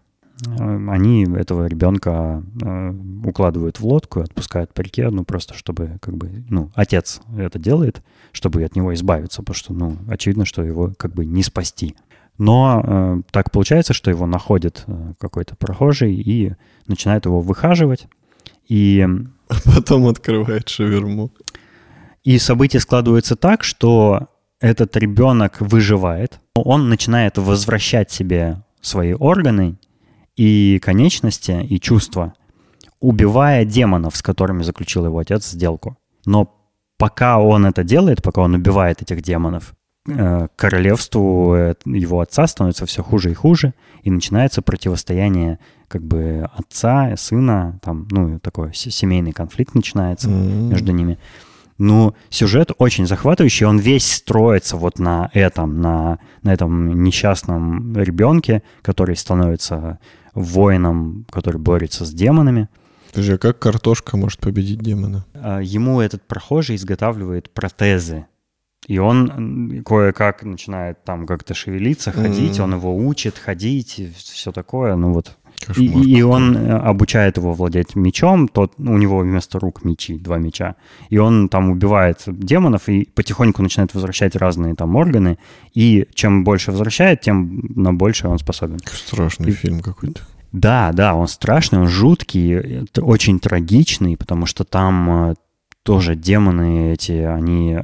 [0.45, 2.93] они этого ребенка э,
[3.26, 8.04] укладывают в лодку, отпускают по реке, ну, просто чтобы, как бы, ну, отец это делает,
[8.32, 11.95] чтобы от него избавиться, потому что, ну, очевидно, что его, как бы, не спасти.
[12.38, 16.54] Но э, так получается, что его находит э, какой-то прохожий и
[16.88, 18.08] начинает его выхаживать,
[18.67, 19.08] и...
[19.50, 21.32] А потом открывает шаверму.
[22.23, 24.28] И события складываются так, что
[24.60, 29.78] этот ребенок выживает, он начинает возвращать себе свои органы
[30.38, 32.34] и конечности, и чувства,
[33.00, 35.97] убивая демонов, с которыми заключил его отец сделку.
[36.26, 36.56] Но
[36.97, 39.73] пока он это делает, пока он убивает этих демонов,
[40.08, 43.73] э, королевству э, его отца становится все хуже и хуже,
[44.04, 50.69] и начинается противостояние как бы отца, сына, там, ну, такой семейный конфликт начинается mm-hmm.
[50.69, 51.17] между ними.
[51.78, 58.63] Ну, сюжет очень захватывающий, он весь строится вот на этом, на, на этом несчастном ребенке,
[58.82, 60.00] который становится
[60.34, 62.68] воином, который борется с демонами.
[63.12, 65.26] Подожди, а как картошка может победить демона?
[65.34, 68.26] А, ему этот прохожий изготавливает протезы.
[68.88, 72.63] И он кое-как начинает там как-то шевелиться, ходить, mm-hmm.
[72.63, 75.37] он его учит ходить, все такое, ну вот.
[75.76, 80.38] И, и он э, обучает его владеть мечом, тот, у него вместо рук мечи, два
[80.38, 80.76] меча.
[81.10, 85.38] И он там убивает демонов и потихоньку начинает возвращать разные там органы.
[85.74, 88.80] И чем больше возвращает, тем на больше он способен.
[88.86, 90.22] Страшный и, фильм какой-то.
[90.52, 95.36] Да, да, он страшный, он жуткий, очень трагичный, потому что там э,
[95.84, 97.78] тоже демоны эти, они,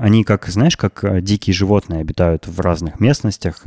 [0.00, 3.64] они как, знаешь, как э, дикие животные обитают в разных местностях,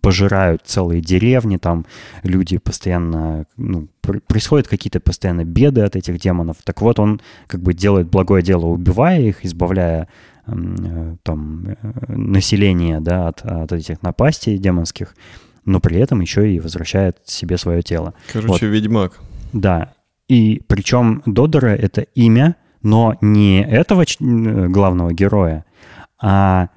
[0.00, 1.86] пожирают целые деревни, там
[2.22, 3.88] люди постоянно, ну,
[4.26, 6.58] происходят какие-то постоянно беды от этих демонов.
[6.64, 10.08] Так вот, он как бы делает благое дело, убивая их, избавляя
[10.46, 11.76] э, там
[12.08, 15.14] население, да, от, от этих напастей демонских
[15.64, 18.14] но при этом еще и возвращает себе свое тело.
[18.32, 18.62] Короче, вот.
[18.62, 19.20] ведьмак.
[19.52, 19.94] Да.
[20.28, 25.64] И причем Додора— это имя, но не этого главного героя,
[26.20, 26.68] а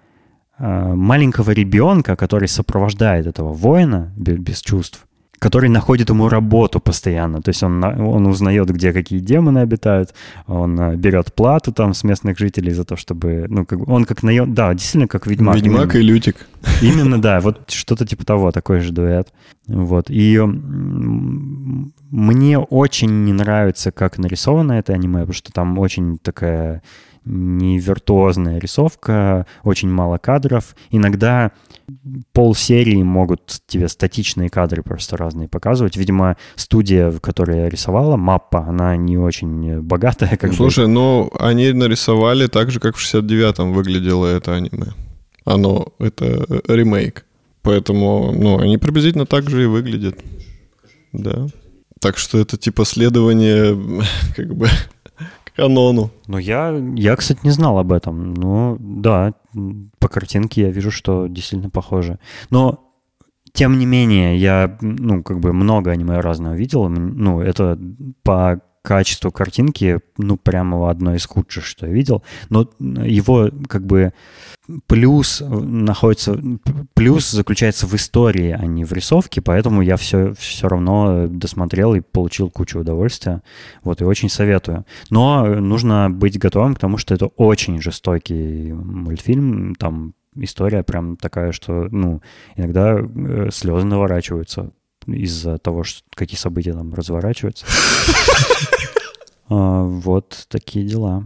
[0.58, 5.06] маленького ребенка, который сопровождает этого воина без чувств
[5.40, 7.42] который находит ему работу постоянно.
[7.42, 10.14] То есть он, он узнает, где какие демоны обитают,
[10.48, 13.46] он э, берет плату там с местных жителей за то, чтобы...
[13.50, 14.54] Ну, как, он как наем...
[14.54, 15.56] Да, действительно, как ведьмак.
[15.56, 16.04] Ведьмак именно.
[16.04, 16.48] и лютик.
[16.82, 17.40] Именно, да.
[17.42, 19.28] Вот что-то типа того, такой же дуэт.
[19.68, 20.06] Вот.
[20.10, 20.40] И
[22.12, 26.82] мне очень не нравится, как нарисовано это аниме, потому что там очень такая
[27.26, 30.76] не виртуозная рисовка, очень мало кадров.
[30.92, 31.52] Иногда
[32.34, 35.98] пол серии могут тебе статичные кадры просто разные показывать.
[35.98, 40.38] Видимо, студия, которая рисовала, маппа, она не очень богатая.
[40.38, 40.92] Как Слушай, бы.
[40.92, 44.94] ну они нарисовали так же, как в 69-м выглядело это аниме.
[45.46, 47.26] Оно, это ремейк.
[47.62, 50.20] Поэтому, ну, они приблизительно так же и выглядят.
[51.14, 51.48] Да.
[52.00, 53.76] Так что это типа следование
[54.36, 54.68] как бы
[55.56, 56.12] канону.
[56.28, 58.34] Ну, я, я, кстати, не знал об этом.
[58.34, 59.34] Ну, да,
[60.00, 62.20] по картинке я вижу, что действительно похоже.
[62.50, 62.86] Но
[63.54, 66.90] тем не менее, я, ну, как бы много аниме разного видел.
[66.90, 67.80] Ну, это
[68.24, 72.24] по качеству картинки, ну, прямо одно из худших, что я видел.
[72.50, 74.14] Но его, как бы,
[74.88, 76.40] плюс находится,
[76.94, 82.02] плюс заключается в истории, а не в рисовке, поэтому я все, все равно досмотрел и
[82.02, 83.42] получил кучу удовольствия.
[83.84, 84.86] Вот, и очень советую.
[85.10, 91.52] Но нужно быть готовым к тому, что это очень жестокий мультфильм, там история прям такая,
[91.52, 92.22] что, ну,
[92.56, 94.72] иногда э, слезы наворачиваются
[95.08, 97.66] из-за того, что, какие события там разворачиваются.
[99.48, 101.24] А, вот такие дела.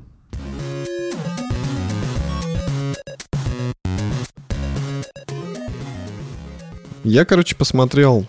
[7.06, 8.26] Я, короче, посмотрел,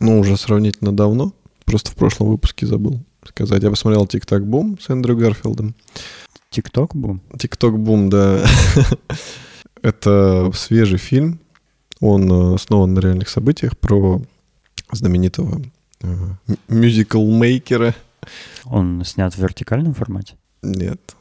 [0.00, 1.34] ну, уже сравнительно давно,
[1.66, 3.62] просто в прошлом выпуске забыл сказать.
[3.62, 5.74] Я посмотрел «Тик-так бум» с Эндрю Гарфилдом.
[6.50, 7.20] «Тик-ток бум»?
[7.38, 8.44] «Тик-ток бум», да.
[9.82, 11.38] Это свежий фильм.
[12.00, 14.22] Он э, основан на реальных событиях про
[14.92, 15.62] знаменитого
[16.68, 17.94] мюзикл-мейкера.
[18.64, 20.34] Он снят в вертикальном формате?
[20.62, 21.14] Нет.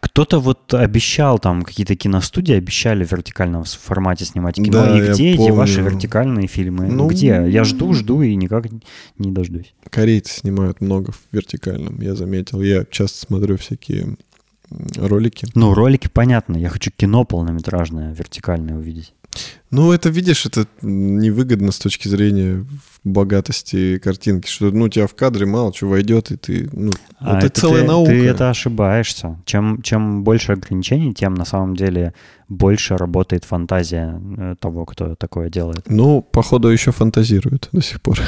[0.00, 4.84] Кто-то вот обещал, там какие-то киностудии обещали в вертикальном формате снимать кино.
[4.84, 6.86] Да, и где эти ваши вертикальные фильмы?
[6.86, 7.44] Ну, где?
[7.48, 8.66] Я жду, жду и никак
[9.18, 9.74] не дождусь.
[9.90, 12.62] Корейцы снимают много в вертикальном, я заметил.
[12.62, 14.16] Я часто смотрю всякие
[14.96, 15.48] ролики.
[15.54, 16.56] Ну, ролики понятно.
[16.56, 19.12] Я хочу кино полнометражное, вертикальное увидеть.
[19.70, 22.64] Ну, это, видишь, это невыгодно с точки зрения
[23.04, 26.68] богатости картинки, что ну, у тебя в кадре мало чего войдет, и ты...
[26.72, 28.10] Ну, а это, это целая ты, наука.
[28.10, 29.40] Ты это ошибаешься.
[29.44, 32.14] Чем, чем больше ограничений, тем на самом деле
[32.48, 35.82] больше работает фантазия э, того, кто такое делает.
[35.88, 38.18] Ну, походу, еще фантазирует до сих пор.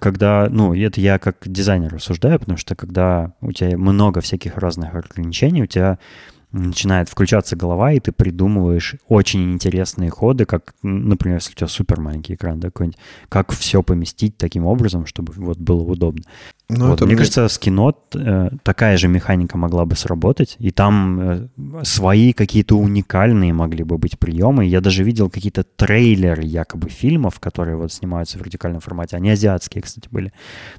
[0.00, 4.94] Когда, ну, это я как дизайнер рассуждаю, потому что когда у тебя много всяких разных
[4.94, 5.98] ограничений, у тебя
[6.56, 12.00] начинает включаться голова, и ты придумываешь очень интересные ходы, как, например, если у тебя супер
[12.00, 12.98] маленький экран, да, какой-нибудь,
[13.28, 16.22] как все поместить таким образом, чтобы вот было удобно.
[16.68, 17.00] Ну, вот.
[17.00, 21.48] Мне мне кажется, с кино э, такая же механика могла бы сработать, и там э,
[21.84, 24.64] свои какие-то уникальные могли бы быть приемы.
[24.64, 29.16] Я даже видел какие-то трейлеры якобы фильмов, которые вот снимаются в вертикальном формате.
[29.16, 30.32] Они азиатские, кстати, были.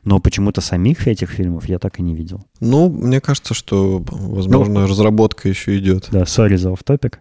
[0.04, 2.46] Но почему-то самих этих фильмов я так и не видел.
[2.60, 6.10] Ну, мне кажется, что, возможно, ну, разработка еще идет.
[6.12, 7.16] Да, sorry за off-topic.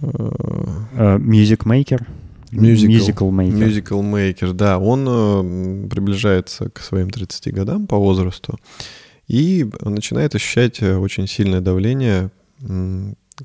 [0.00, 2.06] Uh, Music Maker.
[2.60, 3.52] Musical, Maker.
[3.52, 4.78] Musical Maker, да.
[4.78, 8.58] Он э, приближается к своим 30 годам по возрасту
[9.28, 12.30] и начинает ощущать э, очень сильное давление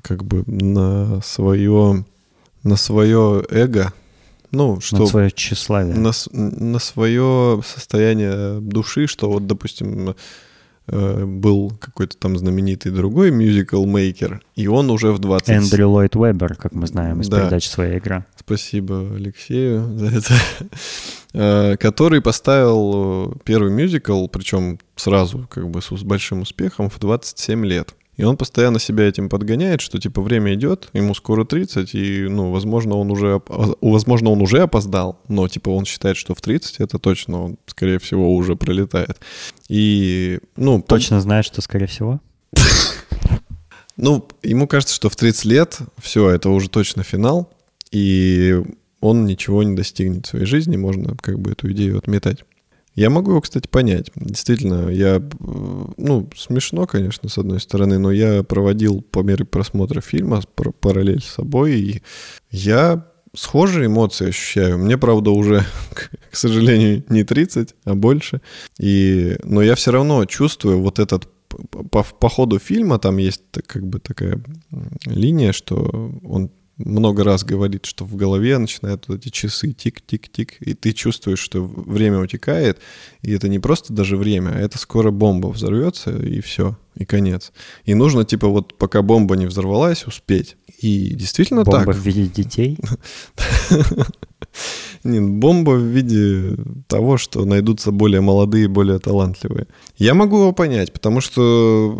[0.02, 2.04] как бы на свое,
[2.62, 3.92] на свое эго,
[4.50, 4.98] ну, что...
[4.98, 5.94] На свое тщеславие.
[5.94, 10.14] На, на свое состояние души, что вот, допустим,
[10.90, 15.48] был какой-то там знаменитый другой мюзикл-мейкер, и он уже в 20...
[15.48, 17.40] Эндрю Ллойд Вебер, как мы знаем из да.
[17.40, 18.26] передачи «Своя игра».
[18.36, 20.34] Спасибо Алексею за это.
[21.32, 27.94] Э, который поставил первый мюзикл, причем сразу как бы с большим успехом, в 27 лет.
[28.20, 32.50] И он постоянно себя этим подгоняет, что типа время идет, ему скоро 30, и, ну,
[32.52, 36.98] возможно, он уже, возможно, он уже опоздал, но типа он считает, что в 30 это
[36.98, 39.18] точно, он, скорее всего, уже пролетает.
[39.70, 40.82] И, ну...
[40.86, 41.22] Точно по...
[41.22, 42.20] знает, что скорее всего?
[43.96, 47.50] Ну, ему кажется, что в 30 лет все, это уже точно финал,
[47.90, 48.62] и
[49.00, 52.44] он ничего не достигнет в своей жизни, можно как бы эту идею отметать.
[53.00, 54.10] Я могу его, кстати, понять.
[54.14, 55.22] Действительно, я,
[55.96, 60.42] ну, смешно, конечно, с одной стороны, но я проводил по мере просмотра фильма
[60.80, 62.02] параллель с собой, и
[62.50, 64.76] я схожие эмоции ощущаю.
[64.76, 65.64] Мне, правда, уже,
[66.30, 68.42] к сожалению, не 30, а больше.
[68.78, 71.26] И, но я все равно чувствую вот этот
[71.70, 74.42] по, по ходу фильма там есть как бы такая
[75.06, 76.50] линия, что он
[76.84, 81.62] много раз говорит, что в голове начинают вот эти часы тик-тик-тик, и ты чувствуешь, что
[81.64, 82.78] время утекает,
[83.22, 87.52] и это не просто даже время, а это скоро бомба взорвется, и все, и конец.
[87.84, 90.56] И нужно, типа, вот пока бомба не взорвалась, успеть.
[90.80, 91.86] И действительно бомба так.
[91.86, 92.78] Бомба в виде детей?
[95.04, 96.56] Не, бомба в виде
[96.86, 99.66] того, что найдутся более молодые, более талантливые.
[99.96, 101.96] Я могу его понять, потому что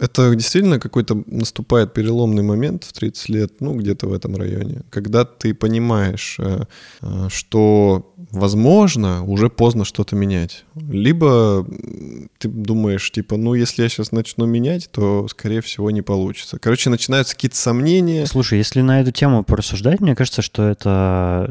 [0.00, 5.24] это действительно какой-то наступает переломный момент в 30 лет, ну, где-то в этом районе, когда
[5.24, 6.64] ты понимаешь, э,
[7.02, 10.43] э, что, возможно, уже поздно что-то менять.
[10.74, 11.66] Либо
[12.38, 16.58] ты думаешь, типа, ну, если я сейчас начну менять, то, скорее всего, не получится.
[16.58, 18.26] Короче, начинаются какие-то сомнения.
[18.26, 21.50] Слушай, если на эту тему порассуждать, мне кажется, что это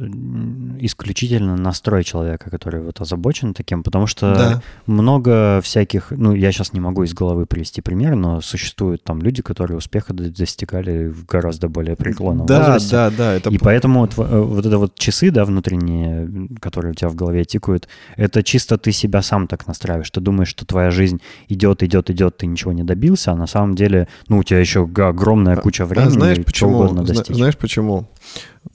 [0.79, 4.61] исключительно настрой человека, который вот озабочен таким, потому что да.
[4.85, 9.41] много всяких, ну, я сейчас не могу из головы привести пример, но существуют там люди,
[9.41, 12.91] которые успеха достигали в гораздо более преклонном да, возрасте.
[12.91, 13.33] Да, да, да.
[13.33, 13.49] Это...
[13.49, 17.45] И поэтому вот, э, вот это вот часы, да, внутренние, которые у тебя в голове
[17.45, 20.11] тикают, это чисто ты себя сам так настраиваешь.
[20.11, 23.75] Ты думаешь, что твоя жизнь идет, идет, идет, ты ничего не добился, а на самом
[23.75, 26.75] деле, ну, у тебя еще огромная куча времени, а знаешь, почему?
[26.75, 27.35] угодно достичь.
[27.35, 28.09] Знаешь почему?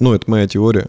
[0.01, 0.89] Ну, это моя теория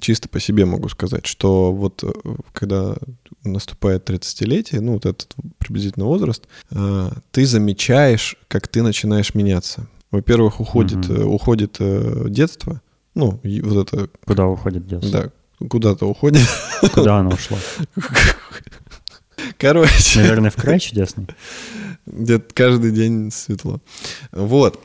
[0.00, 2.10] чисто по себе могу сказать, что вот э,
[2.52, 2.96] когда
[3.44, 9.86] наступает 30-летие, ну вот этот приблизительно возраст, э, ты замечаешь, как ты начинаешь меняться.
[10.10, 11.34] Во-первых, уходит, угу.
[11.34, 11.78] уходит
[12.26, 12.82] детство.
[13.14, 14.08] Ну, вот это...
[14.26, 15.10] Куда уходит детство?
[15.10, 15.30] Да,
[15.68, 16.46] куда-то уходит.
[16.92, 17.58] Куда оно ушло?
[19.58, 20.20] Короче.
[20.20, 21.26] Наверное, в край чудесный.
[22.06, 23.80] Где-то каждый день светло.
[24.32, 24.80] Вот.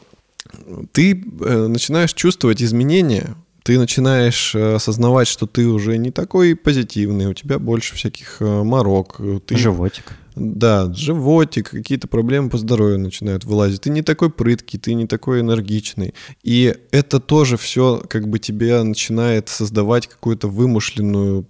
[0.92, 7.26] Ты э, начинаешь чувствовать изменения, ты начинаешь э, осознавать, что ты уже не такой позитивный,
[7.26, 9.20] у тебя больше всяких э, морок.
[9.46, 9.58] Ты...
[9.58, 10.14] Животик.
[10.40, 13.82] Да, животик, какие-то проблемы по здоровью начинают вылазить.
[13.82, 16.14] Ты не такой прыткий, ты не такой энергичный.
[16.44, 21.48] И это тоже все как бы тебе начинает создавать какую-то вымышленную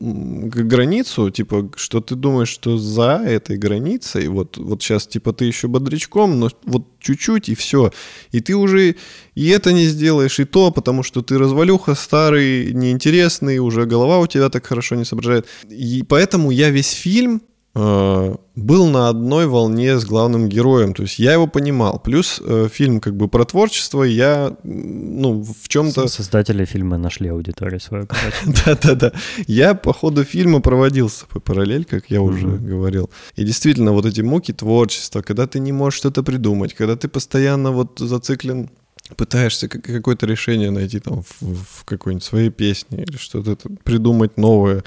[0.00, 5.68] границу, типа, что ты думаешь, что за этой границей, вот, вот сейчас, типа, ты еще
[5.68, 7.92] бодрячком, но вот чуть-чуть и все.
[8.32, 8.96] И ты уже
[9.34, 14.26] и это не сделаешь, и то, потому что ты развалюха старый, неинтересный, уже голова у
[14.26, 15.46] тебя так хорошо не соображает.
[15.68, 17.42] И поэтому я весь фильм
[17.74, 21.98] был на одной волне с главным героем, то есть я его понимал.
[21.98, 26.06] Плюс э, фильм как бы про творчество, я, ну, в чем-то...
[26.06, 28.06] Создатели фильма нашли аудиторию свою,
[28.64, 29.12] Да-да-да.
[29.48, 33.10] Я по ходу фильма проводил с собой параллель, как я уже говорил.
[33.34, 37.72] И действительно, вот эти муки творчества, когда ты не можешь что-то придумать, когда ты постоянно
[37.72, 38.70] вот зациклен
[39.16, 44.82] пытаешься какое-то решение найти там в, в какой-нибудь своей песне или что-то придумать новое.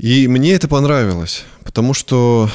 [0.00, 2.48] И мне это понравилось, потому что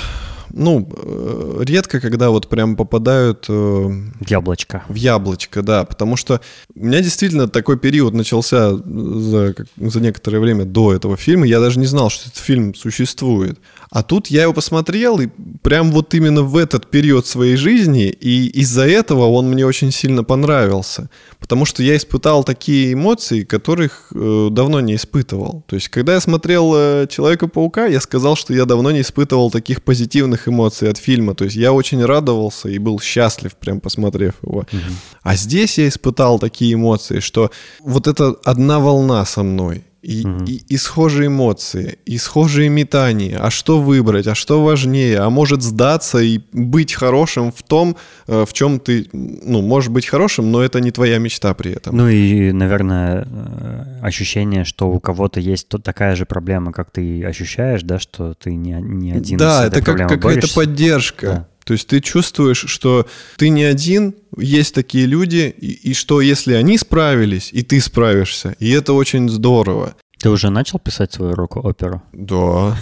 [0.52, 3.46] ну, э, редко, когда вот прям попадают...
[3.50, 4.84] Э, в яблочко.
[4.88, 6.42] В яблочко, да, потому что
[6.76, 11.80] у меня действительно такой период начался за, за некоторое время до этого фильма, я даже
[11.80, 13.60] не знал, что этот фильм существует.
[13.90, 15.28] А тут я его посмотрел, и
[15.62, 20.24] прям вот именно в этот период своей жизни, и из-за этого он мне очень сильно
[20.24, 21.10] понравился.
[21.40, 25.64] Потому что я испытал такие эмоции, которых э, давно не испытывал.
[25.68, 29.84] То есть, когда я смотрел э, Человека-паука, я сказал, что я давно не испытывал таких
[29.84, 31.36] позитивных эмоций от фильма.
[31.36, 34.60] То есть, я очень радовался и был счастлив, прям посмотрев его.
[34.60, 34.80] Угу.
[35.24, 40.46] А здесь я испытал такие эмоции, что вот это одна волна со мной и, угу.
[40.46, 43.40] и, и схожие эмоции, и схожие метания.
[43.42, 45.20] А что выбрать, а что важнее?
[45.20, 47.98] А может сдаться и быть хорошим в том,
[48.28, 51.98] э, в чем ты, ну, можешь быть хорошим, но это не твоя мечта при этом.
[51.98, 57.26] Ну и, наверное, э, ощущение, что у кого-то есть тут такая же проблема, как ты
[57.26, 61.26] ощущаешь, да, что ты не, не один да, это как какая-то поддержка.
[61.26, 61.48] Да.
[61.66, 63.08] То есть ты чувствуешь, что
[63.38, 68.56] ты не один, есть такие люди, и, и что если они справились, и ты справишься,
[68.60, 69.96] и это очень здорово.
[70.20, 72.02] Ты уже начал писать свою рок-оперу?
[72.14, 72.78] Да.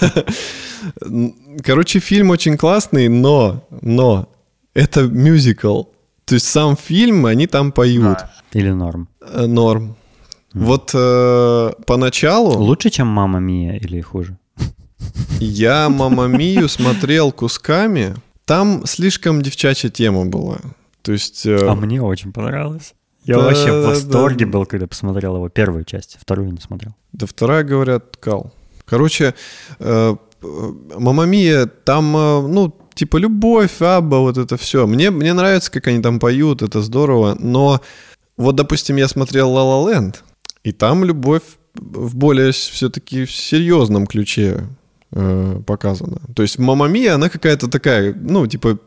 [1.62, 4.28] Короче, фильм очень классный, но, но
[4.74, 5.82] это мюзикл.
[6.24, 8.18] То есть сам фильм, они там поют.
[8.52, 9.08] Или норм?
[9.20, 9.94] Э, норм.
[10.54, 12.58] Вот э, поначалу...
[12.58, 14.38] Лучше, чем «Мама Мия» или хуже?
[15.40, 18.14] Я «Мама Мию» смотрел кусками.
[18.44, 20.58] Там слишком девчачья тема была.
[21.02, 21.46] То есть...
[21.46, 21.68] Э...
[21.68, 22.94] А мне очень понравилось.
[23.24, 24.52] Я да, вообще в восторге да.
[24.52, 26.94] был, когда посмотрел его первую часть, вторую не смотрел.
[27.12, 28.52] Да вторая, говорят, кал.
[28.84, 29.34] Короче,
[29.80, 34.86] э, Мама Мия, там, э, ну, типа любовь, ABBA, вот это все.
[34.86, 37.80] Мне, мне нравится, как они там поют, это здорово, но
[38.36, 40.16] вот, допустим, я смотрел La La Land,
[40.62, 41.42] и там любовь
[41.74, 44.64] в более все-таки серьезном ключе
[45.16, 46.20] э, показана.
[46.34, 48.78] То есть Мама Мия, она какая-то такая, ну, типа,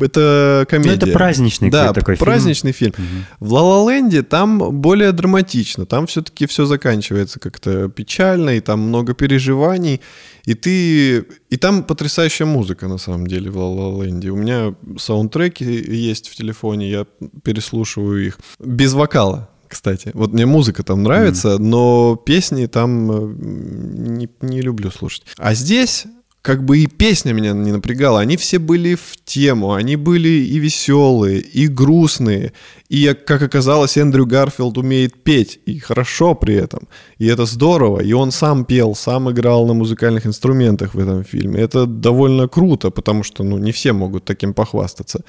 [0.00, 0.90] это комедия.
[0.90, 2.92] Ну, это праздничный да, такой праздничный фильм.
[2.92, 3.06] фильм.
[3.40, 3.48] Угу.
[3.48, 10.00] В «Ла-Ла-Ленде» там более драматично, там все-таки все заканчивается как-то печально, и там много переживаний,
[10.46, 11.26] и ты...
[11.50, 14.30] И там потрясающая музыка, на самом деле, в «Ла-Ла-Ленде».
[14.30, 17.06] У меня саундтреки есть в телефоне, я
[17.42, 18.38] переслушиваю их.
[18.58, 20.10] Без вокала, кстати.
[20.14, 21.58] Вот мне музыка там нравится, мм.
[21.58, 25.24] но песни там э, не, не люблю слушать.
[25.36, 26.06] А здесь
[26.44, 28.20] как бы и песня меня не напрягала.
[28.20, 32.52] Они все были в тему, они были и веселые, и грустные.
[32.90, 36.80] И, как оказалось, Эндрю Гарфилд умеет петь, и хорошо при этом.
[37.18, 38.00] И это здорово.
[38.00, 41.60] И он сам пел, сам играл на музыкальных инструментах в этом фильме.
[41.60, 45.24] Это довольно круто, потому что ну, не все могут таким похвастаться.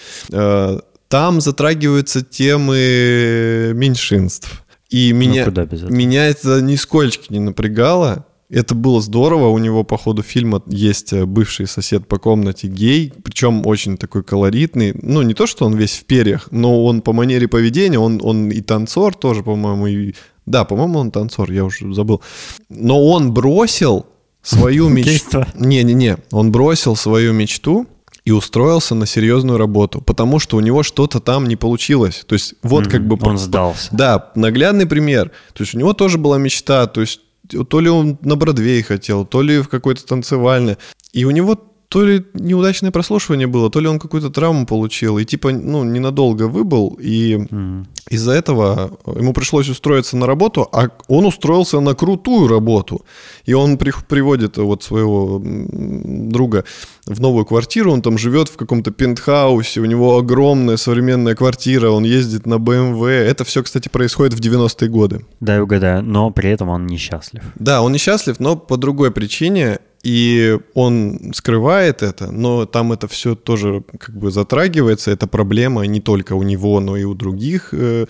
[1.16, 4.66] Там затрагиваются темы меньшинств.
[4.89, 5.45] И ну, меня,
[5.88, 8.26] меня это нисколько не напрягало.
[8.49, 9.47] Это было здорово.
[9.47, 14.26] У него по ходу фильма есть э, бывший сосед по комнате гей, причем очень такой
[14.26, 14.93] колоритный.
[15.01, 18.49] Ну, не то, что он весь в перьях, но он по манере поведения, он, он
[18.49, 20.16] и танцор тоже, по-моему, и...
[20.45, 22.22] Да, по-моему, он танцор, я уже забыл.
[22.68, 24.05] Но он бросил
[24.41, 25.45] свою мечту.
[25.57, 27.88] Не-не-не, он бросил свою мечту
[28.26, 32.23] и устроился на серьезную работу, потому что у него что-то там не получилось.
[32.28, 32.89] То есть вот mm-hmm.
[32.89, 33.17] как бы...
[33.21, 33.89] Он сдался.
[33.91, 35.32] Да, наглядный пример.
[35.53, 37.21] То есть у него тоже была мечта, то есть
[37.69, 40.78] то ли он на Бродвее хотел, то ли в какой-то танцевальной.
[41.13, 41.55] И у него
[41.96, 46.50] то ли неудачное прослушивание было, то ли он какую-то травму получил, и типа, ну, ненадолго
[46.50, 47.86] выбыл, и mm.
[48.10, 53.06] из-за этого ему пришлось устроиться на работу, а он устроился на крутую работу.
[53.46, 56.66] И он при, приводит вот своего друга
[57.06, 62.04] в новую квартиру, он там живет в каком-то пентхаусе, у него огромная современная квартира, он
[62.04, 63.08] ездит на BMW.
[63.08, 65.26] Это все, кстати, происходит в 90-е годы.
[65.39, 67.41] Да, я угадаю, но при этом он несчастлив.
[67.56, 69.80] Да, он несчастлив, но по другой причине.
[70.06, 75.10] И он скрывает это, но там это все тоже как бы затрагивается.
[75.10, 78.06] Это проблема не только у него, но и у других э,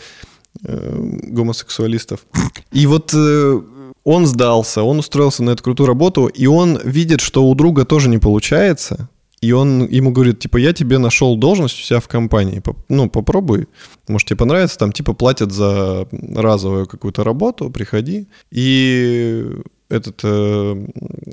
[0.66, 1.00] э,
[1.32, 2.26] гомосексуалистов.
[2.74, 3.62] И вот э,
[4.04, 8.10] он сдался, он устроился на эту крутую работу, и он видит, что у друга тоже
[8.10, 9.08] не получается.
[9.40, 13.68] И он ему говорит, типа, я тебе нашел должность у себя в компании, ну, попробуй,
[14.10, 18.28] может, тебе понравится, там, типа, платят за разовую какую-то работу, приходи.
[18.52, 19.46] И
[19.90, 20.88] этот э,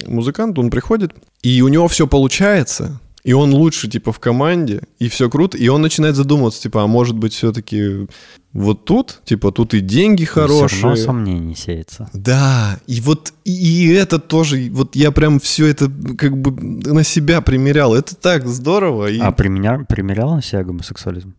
[0.07, 5.09] музыкант, он приходит, и у него все получается, и он лучше, типа, в команде, и
[5.09, 8.09] все круто, и он начинает задумываться, типа, а может быть, все-таки
[8.53, 10.69] вот тут, типа, тут и деньги хорошие.
[10.69, 12.11] Все равно сомнений сеется.
[12.13, 17.05] Да, и вот, и, и это тоже, вот я прям все это как бы на
[17.05, 19.07] себя примерял, это так здорово.
[19.07, 19.19] И...
[19.21, 19.85] А применя...
[19.89, 21.35] примерял на себя гомосексуализм?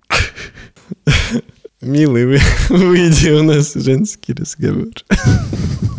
[1.81, 2.39] Милый,
[2.69, 4.87] выйди, у нас женский разговор.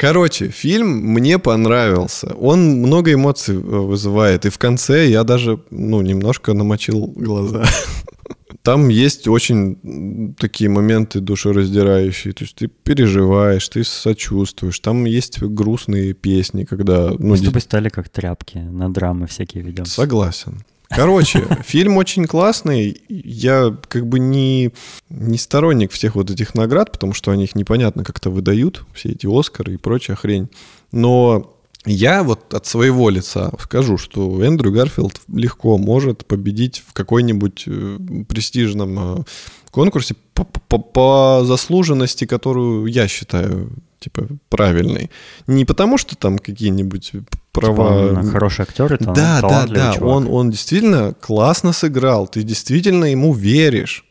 [0.00, 2.34] Короче, фильм мне понравился.
[2.40, 4.46] Он много эмоций э, вызывает.
[4.46, 7.66] И в конце я даже, ну, немножко намочил глаза.
[8.62, 12.32] Там есть очень такие моменты душераздирающие.
[12.32, 14.80] То есть ты переживаешь, ты сочувствуешь.
[14.80, 17.10] Там есть грустные песни, когда...
[17.10, 19.84] Ну, Мы с тобой стали как тряпки, на драмы всякие ведем.
[19.84, 20.64] Согласен.
[20.90, 23.00] Короче, фильм очень классный.
[23.08, 24.72] Я как бы не,
[25.08, 29.26] не сторонник всех вот этих наград, потому что они их непонятно как-то выдают, все эти
[29.26, 30.48] Оскары и прочая хрень.
[30.90, 37.64] Но я вот от своего лица скажу, что Эндрю Гарфилд легко может победить в какой-нибудь
[37.66, 39.24] э, престижном э,
[39.70, 45.10] конкурсе по, по, по заслуженности, которую я считаю типа правильный.
[45.46, 47.12] Не потому, что там какие-нибудь
[47.52, 48.08] права...
[48.08, 53.06] Типа он хороший актер, это да, да, да, он, он действительно классно сыграл, ты действительно
[53.06, 54.04] ему веришь.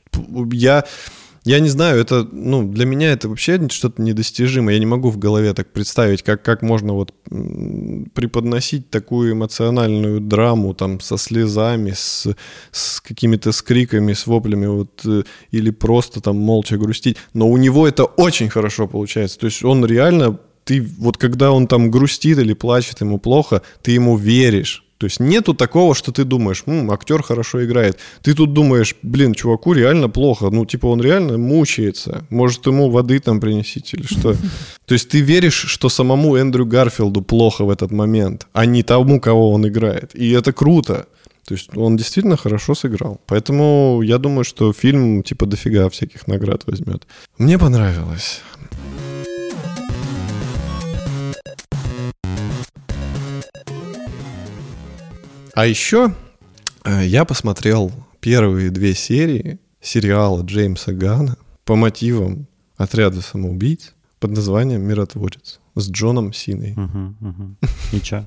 [0.52, 0.86] Я
[1.46, 4.74] я не знаю, это, ну, для меня это вообще что-то недостижимое.
[4.74, 7.14] Я не могу в голове так представить, как, как можно вот
[8.14, 12.28] преподносить такую эмоциональную драму там со слезами, с,
[12.72, 17.18] с какими-то скриками, с воплями, вот, э, или просто там молча грустить.
[17.34, 19.40] Но у него это очень хорошо получается.
[19.40, 20.38] То есть он реально
[20.70, 24.84] ты вот когда он там грустит или плачет, ему плохо, ты ему веришь.
[25.00, 27.98] То есть нету такого, что ты думаешь, М, актер хорошо играет.
[28.22, 30.50] Ты тут думаешь, блин, чуваку реально плохо.
[30.52, 32.26] Ну, типа, он реально мучается.
[32.30, 34.34] Может, ему воды там принесите или что.
[34.86, 39.20] То есть ты веришь, что самому Эндрю Гарфилду плохо в этот момент, а не тому,
[39.20, 40.12] кого он играет.
[40.14, 41.06] И это круто.
[41.48, 43.20] То есть он действительно хорошо сыграл.
[43.26, 47.08] Поэтому я думаю, что фильм типа дофига всяких наград возьмет.
[47.40, 48.42] Мне понравилось.
[55.54, 56.14] А еще
[56.84, 62.48] э, я посмотрел первые две серии сериала Джеймса Гана по мотивам
[62.78, 66.76] отряда самоубийц под названием «Миротворец» с Джоном Синой.
[67.94, 68.26] И чё?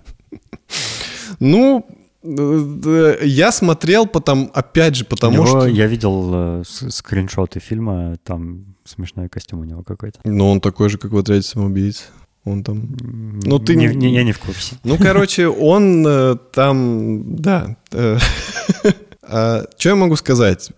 [1.39, 1.87] Ну,
[2.23, 5.67] э, я смотрел потом, опять же, потому что...
[5.67, 10.21] Я видел э, скриншоты фильма, там смешной костюм у него какой-то.
[10.25, 12.09] Ну, он такой же, как в «Отряде самоубийц».
[12.45, 12.97] Он там...
[13.45, 13.77] Ну, ты...
[13.77, 14.77] Не, не, я не в курсе.
[14.85, 17.37] Ну, короче, он э, там...
[17.37, 17.77] Да.
[17.93, 18.19] Э,
[19.23, 20.71] а, что я могу сказать?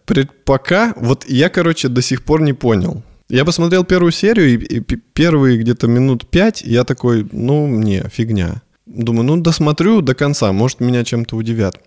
[0.44, 0.92] Пока...
[0.96, 3.02] Вот я, короче, до сих пор не понял.
[3.30, 8.62] Я посмотрел первую серию, и, и первые где-то минут пять, я такой, ну, не, фигня.
[8.84, 11.80] Думаю, ну, досмотрю до конца, может, меня чем-то удивят.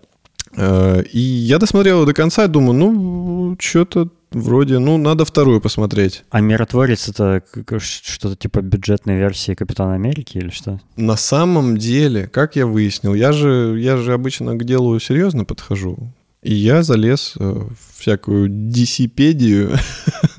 [0.56, 6.24] Э, и я досмотрел до конца и думаю, ну, что-то вроде, ну, надо вторую посмотреть.
[6.30, 7.42] А «Миротворец»— это
[7.78, 10.80] что-то типа бюджетной версии «Капитана Америки» или что?
[10.96, 16.12] На самом деле, как я выяснил, я же, я же обычно к делу серьезно подхожу.
[16.42, 19.72] И я залез э, в всякую DC-педию,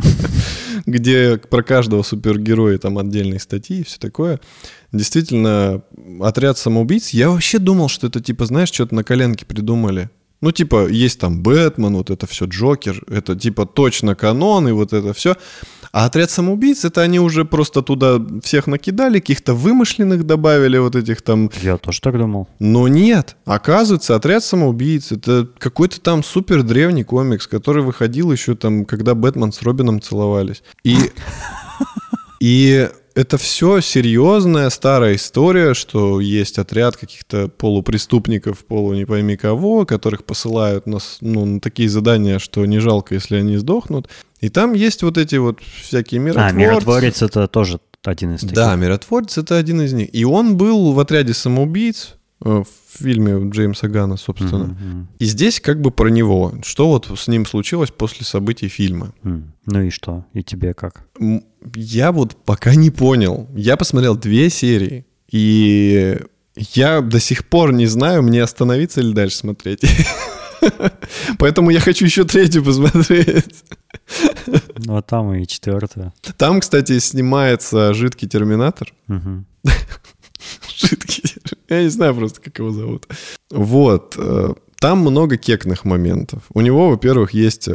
[0.85, 4.39] где про каждого супергероя там отдельные статьи и все такое.
[4.93, 5.81] Действительно,
[6.21, 10.09] отряд самоубийц, я вообще думал, что это типа, знаешь, что-то на коленке придумали.
[10.41, 14.93] Ну, типа, есть там Бэтмен, вот это все, Джокер, это типа точно канон и вот
[14.93, 15.35] это все.
[15.91, 21.21] А отряд самоубийц, это они уже просто туда всех накидали, каких-то вымышленных добавили вот этих
[21.21, 21.49] там...
[21.61, 22.47] Я тоже так думал.
[22.59, 23.35] Но нет.
[23.45, 29.51] Оказывается, отряд самоубийц, это какой-то там супер древний комикс, который выходил еще там, когда Бэтмен
[29.51, 30.63] с Робином целовались.
[30.83, 30.95] И...
[32.39, 32.87] И
[33.19, 40.23] это все серьезная старая история, что есть отряд каких-то полупреступников, полу не пойми кого, которых
[40.23, 44.09] посылают на, ну, на такие задания, что не жалко, если они сдохнут.
[44.39, 46.55] И там есть вот эти вот всякие миротворцы.
[46.55, 48.55] А, миротворец это тоже один из таких.
[48.55, 50.15] Да, миротворец это один из них.
[50.15, 52.15] И он был в отряде самоубийц,
[52.45, 54.67] э, в фильме Джеймса Гана, собственно.
[54.67, 56.53] Мгм, И здесь как бы про него.
[56.63, 59.13] Что вот с ним случилось после событий фильма.
[59.23, 59.53] мгм.
[59.65, 60.25] Ну и что?
[60.33, 61.05] И тебе как?
[61.75, 63.47] Я вот пока не понял.
[63.55, 66.17] Я посмотрел две серии, и
[66.57, 69.81] я до сих пор не знаю, мне остановиться или дальше смотреть.
[71.37, 73.63] Поэтому я хочу еще третью посмотреть.
[74.77, 76.13] Ну, а там и четвертое.
[76.37, 78.93] Там, кстати, снимается жидкий терминатор.
[79.07, 79.45] Мгм.
[80.75, 81.57] Жидкий терминатор.
[81.69, 83.07] Я не знаю просто, как его зовут.
[83.51, 84.15] Вот.
[84.17, 86.43] э, Там много кекных моментов.
[86.53, 87.73] У него, во-первых, есть э,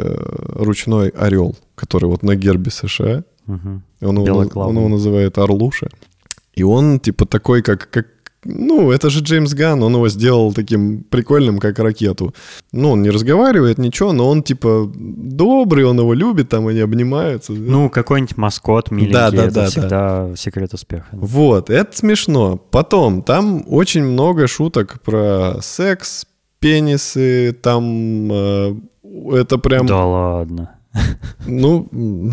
[0.54, 3.24] ручной орел, который вот на гербе США.
[3.46, 3.82] Мгм.
[4.00, 5.88] Он его, он его называет Орлуша.
[6.54, 8.06] И он типа такой, как, как...
[8.46, 12.34] Ну, это же Джеймс Ганн, он его сделал таким прикольным, как ракету.
[12.72, 17.52] Ну, он не разговаривает, ничего, но он типа добрый, он его любит, там они обнимаются.
[17.52, 21.06] Ну, какой-нибудь маскот миленький, Да, да, это да, всегда секрет успеха.
[21.12, 22.58] Вот, это смешно.
[22.70, 26.26] Потом, там очень много шуток про секс,
[26.58, 28.74] пенисы, там э,
[29.32, 29.86] это прям...
[29.86, 30.70] Да ладно.
[31.46, 31.88] Ну,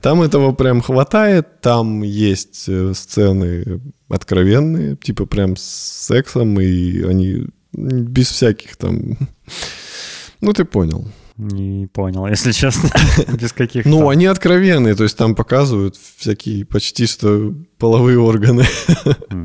[0.00, 5.62] там этого прям хватает, там есть э, сцены откровенные, типа прям с
[6.06, 9.16] сексом, и они без всяких там...
[10.40, 11.04] Ну, ты понял.
[11.36, 12.90] Не понял, если честно.
[13.40, 18.64] Без каких Ну, они откровенные, то есть там показывают всякие почти что половые органы.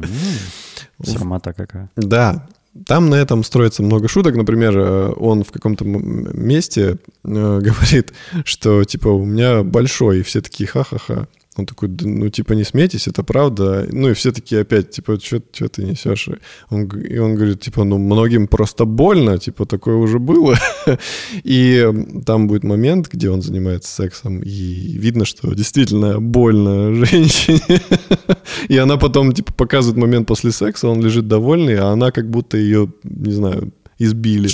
[1.03, 1.91] Сармата какая.
[1.95, 2.47] Да,
[2.85, 4.35] там на этом строится много шуток.
[4.35, 8.13] Например, э, он в каком-то месте э, говорит,
[8.45, 11.27] что типа у меня большой, и все такие ха-ха-ха.
[11.55, 13.87] Он такой, «Да ну типа не смейтесь, это правда.
[13.91, 15.39] Ну и все такие опять, типа, что
[15.69, 16.29] ты несешь?
[16.69, 20.57] Он, г- и он говорит, типа, ну многим просто больно, типа такое уже было.
[21.43, 21.87] И
[22.25, 27.81] там будет момент, где он занимается сексом, и видно, что действительно больно женщине.
[28.69, 32.57] И она потом, типа, показывает момент после секса, он лежит довольный, а она как будто
[32.57, 34.47] ее, не знаю, избили.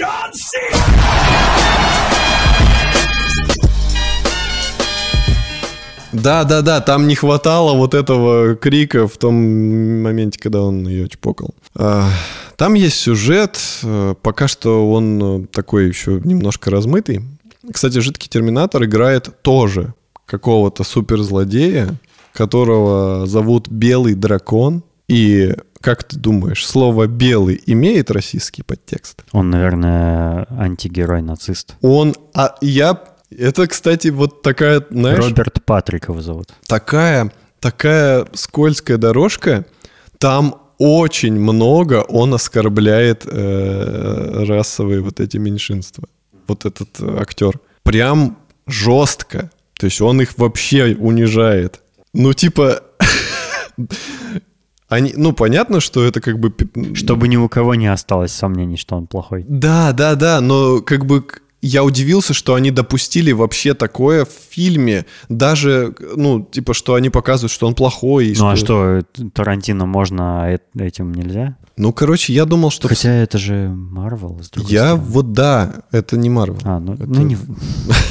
[6.11, 11.07] Да, да, да, там не хватало вот этого крика в том моменте, когда он ее
[11.07, 11.53] чпокал.
[11.75, 12.09] А,
[12.55, 17.21] Там есть сюжет, э, пока что он э, такой еще немножко размытый.
[17.71, 19.93] Кстати, жидкий терминатор играет тоже
[20.25, 21.95] какого-то суперзлодея,
[22.33, 24.83] которого зовут Белый дракон.
[25.07, 29.23] И как ты думаешь, слово белый имеет российский подтекст?
[29.31, 31.75] Он, наверное, антигерой-нацист.
[31.81, 32.99] Он, а я,
[33.31, 36.53] это, кстати, вот такая, знаешь, Роберт Патрик его зовут.
[36.67, 39.65] такая, такая скользкая дорожка,
[40.17, 46.07] там очень много он оскорбляет э, расовые вот эти меньшинства.
[46.47, 47.59] Вот этот актер.
[47.83, 49.51] Прям жестко.
[49.77, 51.81] То есть он их вообще унижает.
[52.13, 52.83] Ну, типа...
[54.87, 56.51] Они, ну, понятно, что это как бы...
[56.95, 59.45] Чтобы ни у кого не осталось сомнений, что он плохой.
[59.47, 61.23] Да, да, да, но как бы
[61.61, 65.05] я удивился, что они допустили вообще такое в фильме.
[65.27, 68.27] Даже, ну, типа, что они показывают, что он плохой.
[68.27, 69.01] и Ну а что,
[69.33, 71.57] Тарантино можно, а этим нельзя?
[71.79, 72.89] Ну, короче, я думал, что...
[72.89, 75.03] Хотя это же Марвел, с другой Я стороны.
[75.05, 76.59] вот, да, это не Марвел.
[76.65, 77.37] А, ну, ну не...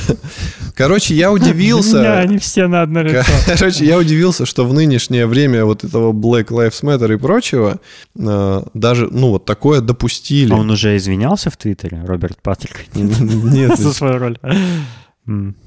[0.75, 2.19] Короче, я удивился...
[2.19, 3.31] они все на одно лицо.
[3.59, 7.79] Короче, я удивился, что в нынешнее время вот этого Black Lives Matter и прочего
[8.17, 10.51] э, даже, ну, вот такое допустили.
[10.51, 12.87] А он уже извинялся в Твиттере, Роберт Патрик?
[13.53, 14.39] Нет, За свою роль.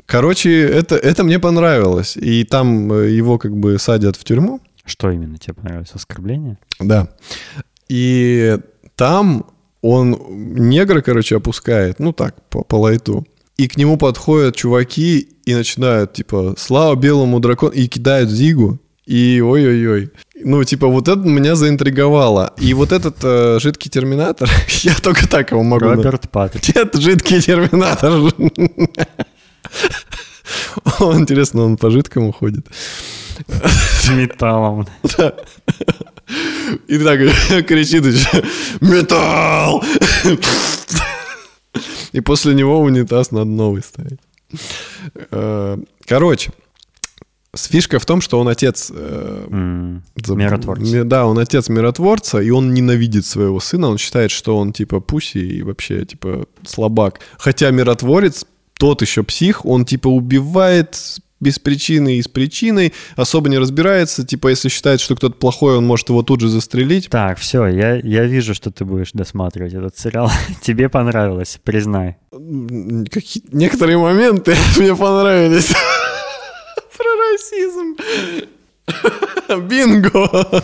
[0.05, 2.17] Короче, это, это мне понравилось.
[2.17, 4.59] И там э, его как бы садят в тюрьму.
[4.85, 5.91] Что именно тебе понравилось?
[5.93, 6.57] Оскорбление?
[6.79, 7.09] Да.
[7.87, 8.57] И
[8.95, 9.45] там
[9.81, 13.25] он негра, короче, опускает, ну так, по, по лайту.
[13.57, 18.79] И к нему подходят чуваки и начинают, типа, слава белому дракону, и кидают зигу.
[19.05, 20.11] И ой-ой-ой.
[20.43, 22.53] Ну, типа, вот это меня заинтриговало.
[22.57, 24.49] И вот этот э, жидкий терминатор,
[24.83, 25.85] я только так его могу...
[25.85, 26.75] Роберт Патрик.
[26.75, 28.11] Нет, жидкий терминатор.
[30.99, 32.67] О, Интересно, он по жидкому ходит.
[33.47, 34.87] С металлом.
[35.17, 35.33] Да.
[36.87, 37.19] И так
[37.67, 38.43] кричит еще
[38.79, 39.83] «Металл!»
[42.11, 44.19] И после него унитаз надо новый ставить.
[45.31, 46.51] Э, Короче,
[47.55, 48.91] фишка в том, что он отец...
[48.95, 50.83] э, заб- Миротворца.
[50.83, 53.89] ми- Да, он отец миротворца, и он ненавидит своего сына.
[53.89, 57.19] Он считает, что он типа пуси и вообще типа слабак.
[57.37, 58.45] Хотя миротворец,
[58.79, 60.97] тот еще псих, он типа убивает
[61.39, 65.87] без причины и с причиной, особо не разбирается, типа, если считает, что кто-то плохой, он
[65.87, 67.09] может его тут же застрелить.
[67.09, 70.31] Так, все, я, я вижу, что ты будешь досматривать этот сериал.
[70.61, 72.17] Тебе понравилось, признай.
[73.09, 73.43] Какие...
[73.51, 75.73] Некоторые моменты мне понравились.
[77.01, 77.95] Про расизм.
[79.67, 80.63] Бинго!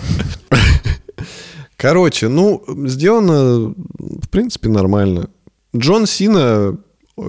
[1.75, 5.29] Короче, ну, сделано, в принципе, нормально.
[5.75, 6.77] Джон Сина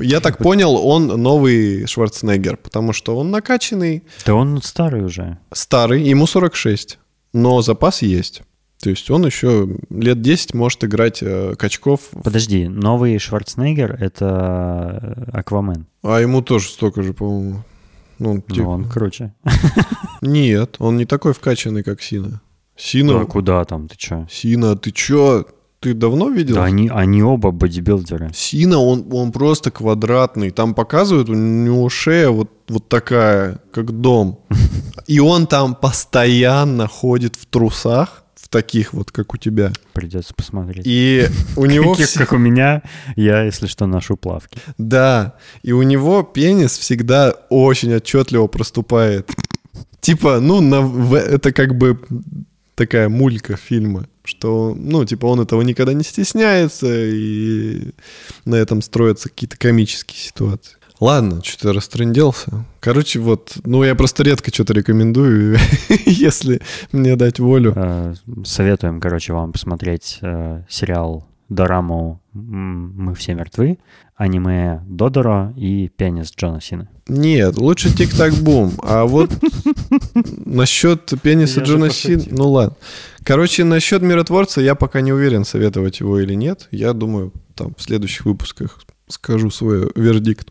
[0.03, 4.03] я так понял, он новый Шварценеггер, потому что он накачанный.
[4.27, 5.39] Да он старый уже.
[5.53, 6.99] Старый, ему 46,
[7.33, 8.43] но запас есть.
[8.83, 12.11] То есть он еще лет 10 может играть э, качков.
[12.23, 15.87] Подожди, новый Шварценеггер— это Аквамен.
[16.03, 17.65] А ему тоже столько же, по-моему.
[18.19, 18.63] Ну, типа...
[18.63, 19.35] ну, он круче.
[20.23, 22.41] Нет, он не такой вкачанный, как Сина.
[22.77, 23.19] Сина...
[23.21, 24.27] Да куда там, ты чё?
[24.31, 25.47] Сина, ты чё?
[25.81, 26.57] Ты давно видел?
[26.57, 28.31] Да, они, они оба бодибилдеры.
[28.35, 30.51] Сина, он, он просто квадратный.
[30.51, 34.41] Там показывают, у него шея вот, вот такая, как дом.
[35.07, 39.73] И он там постоянно ходит в трусах, таких вот, как у тебя.
[39.93, 40.85] Придется посмотреть.
[40.87, 41.27] И
[41.57, 41.97] у него...
[42.15, 42.83] Как у меня,
[43.17, 44.59] я, если что, ношу плавки.
[44.79, 49.31] Да, и у него пенис всегда очень отчетливо проступает.
[50.01, 52.01] Типа, ну, на, это как бы
[52.75, 57.91] такая мулька фильма, что, ну, типа, он этого никогда не стесняется, и
[58.45, 60.78] на этом строятся какие-то комические ситуации.
[61.01, 62.65] Ладно, что-то растренделся.
[62.81, 65.57] Короче, вот, ну, я просто редко что-то рекомендую,
[66.07, 67.73] если мне дать волю.
[67.77, 73.79] Э, советуем, короче, вам посмотреть э, сериал дораму «Мы все мертвы»,
[74.17, 76.89] аниме «Додоро» и «Пенис Джона Сина».
[77.09, 78.73] Нет, лучше «Тик-так-бум».
[78.83, 79.31] А вот
[80.45, 82.23] насчет пениса Джона Сина...
[82.31, 82.77] Ну ладно.
[83.25, 86.69] Короче, насчет «Миротворца» я пока не уверен, советовать его или нет.
[86.71, 90.51] Я думаю, там в следующих выпусках скажу свой вердикт.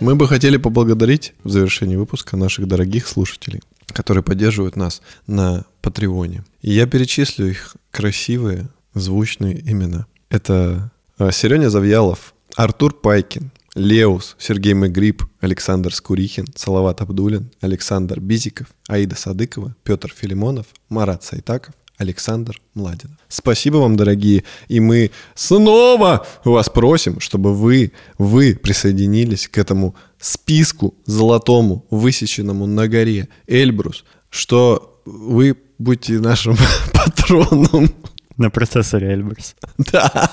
[0.00, 6.44] Мы бы хотели поблагодарить в завершении выпуска наших дорогих слушателей, которые поддерживают нас на Патреоне.
[6.60, 10.06] И я перечислю их красивые, звучные имена.
[10.28, 18.66] Это а, Сереня Завьялов, Артур Пайкин, Леус, Сергей Мегриб, Александр Скурихин, Салават Абдулин, Александр Бизиков,
[18.88, 23.18] Аида Садыкова, Петр Филимонов, Марат Сайтаков, Александр Младин.
[23.28, 24.44] Спасибо вам, дорогие.
[24.68, 32.88] И мы снова вас просим, чтобы вы, вы присоединились к этому списку золотому, высеченному на
[32.88, 36.56] горе Эльбрус, что вы будете нашим
[36.92, 37.90] патроном.
[38.36, 39.54] На процессоре Эльбрус.
[39.92, 40.30] Да.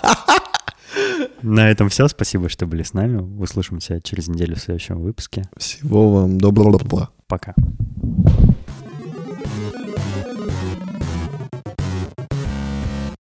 [1.42, 2.08] На этом все.
[2.08, 3.18] Спасибо, что были с нами.
[3.42, 5.44] Услышимся через неделю в следующем выпуске.
[5.58, 7.10] Всего вам доброго.
[7.28, 7.56] Пока.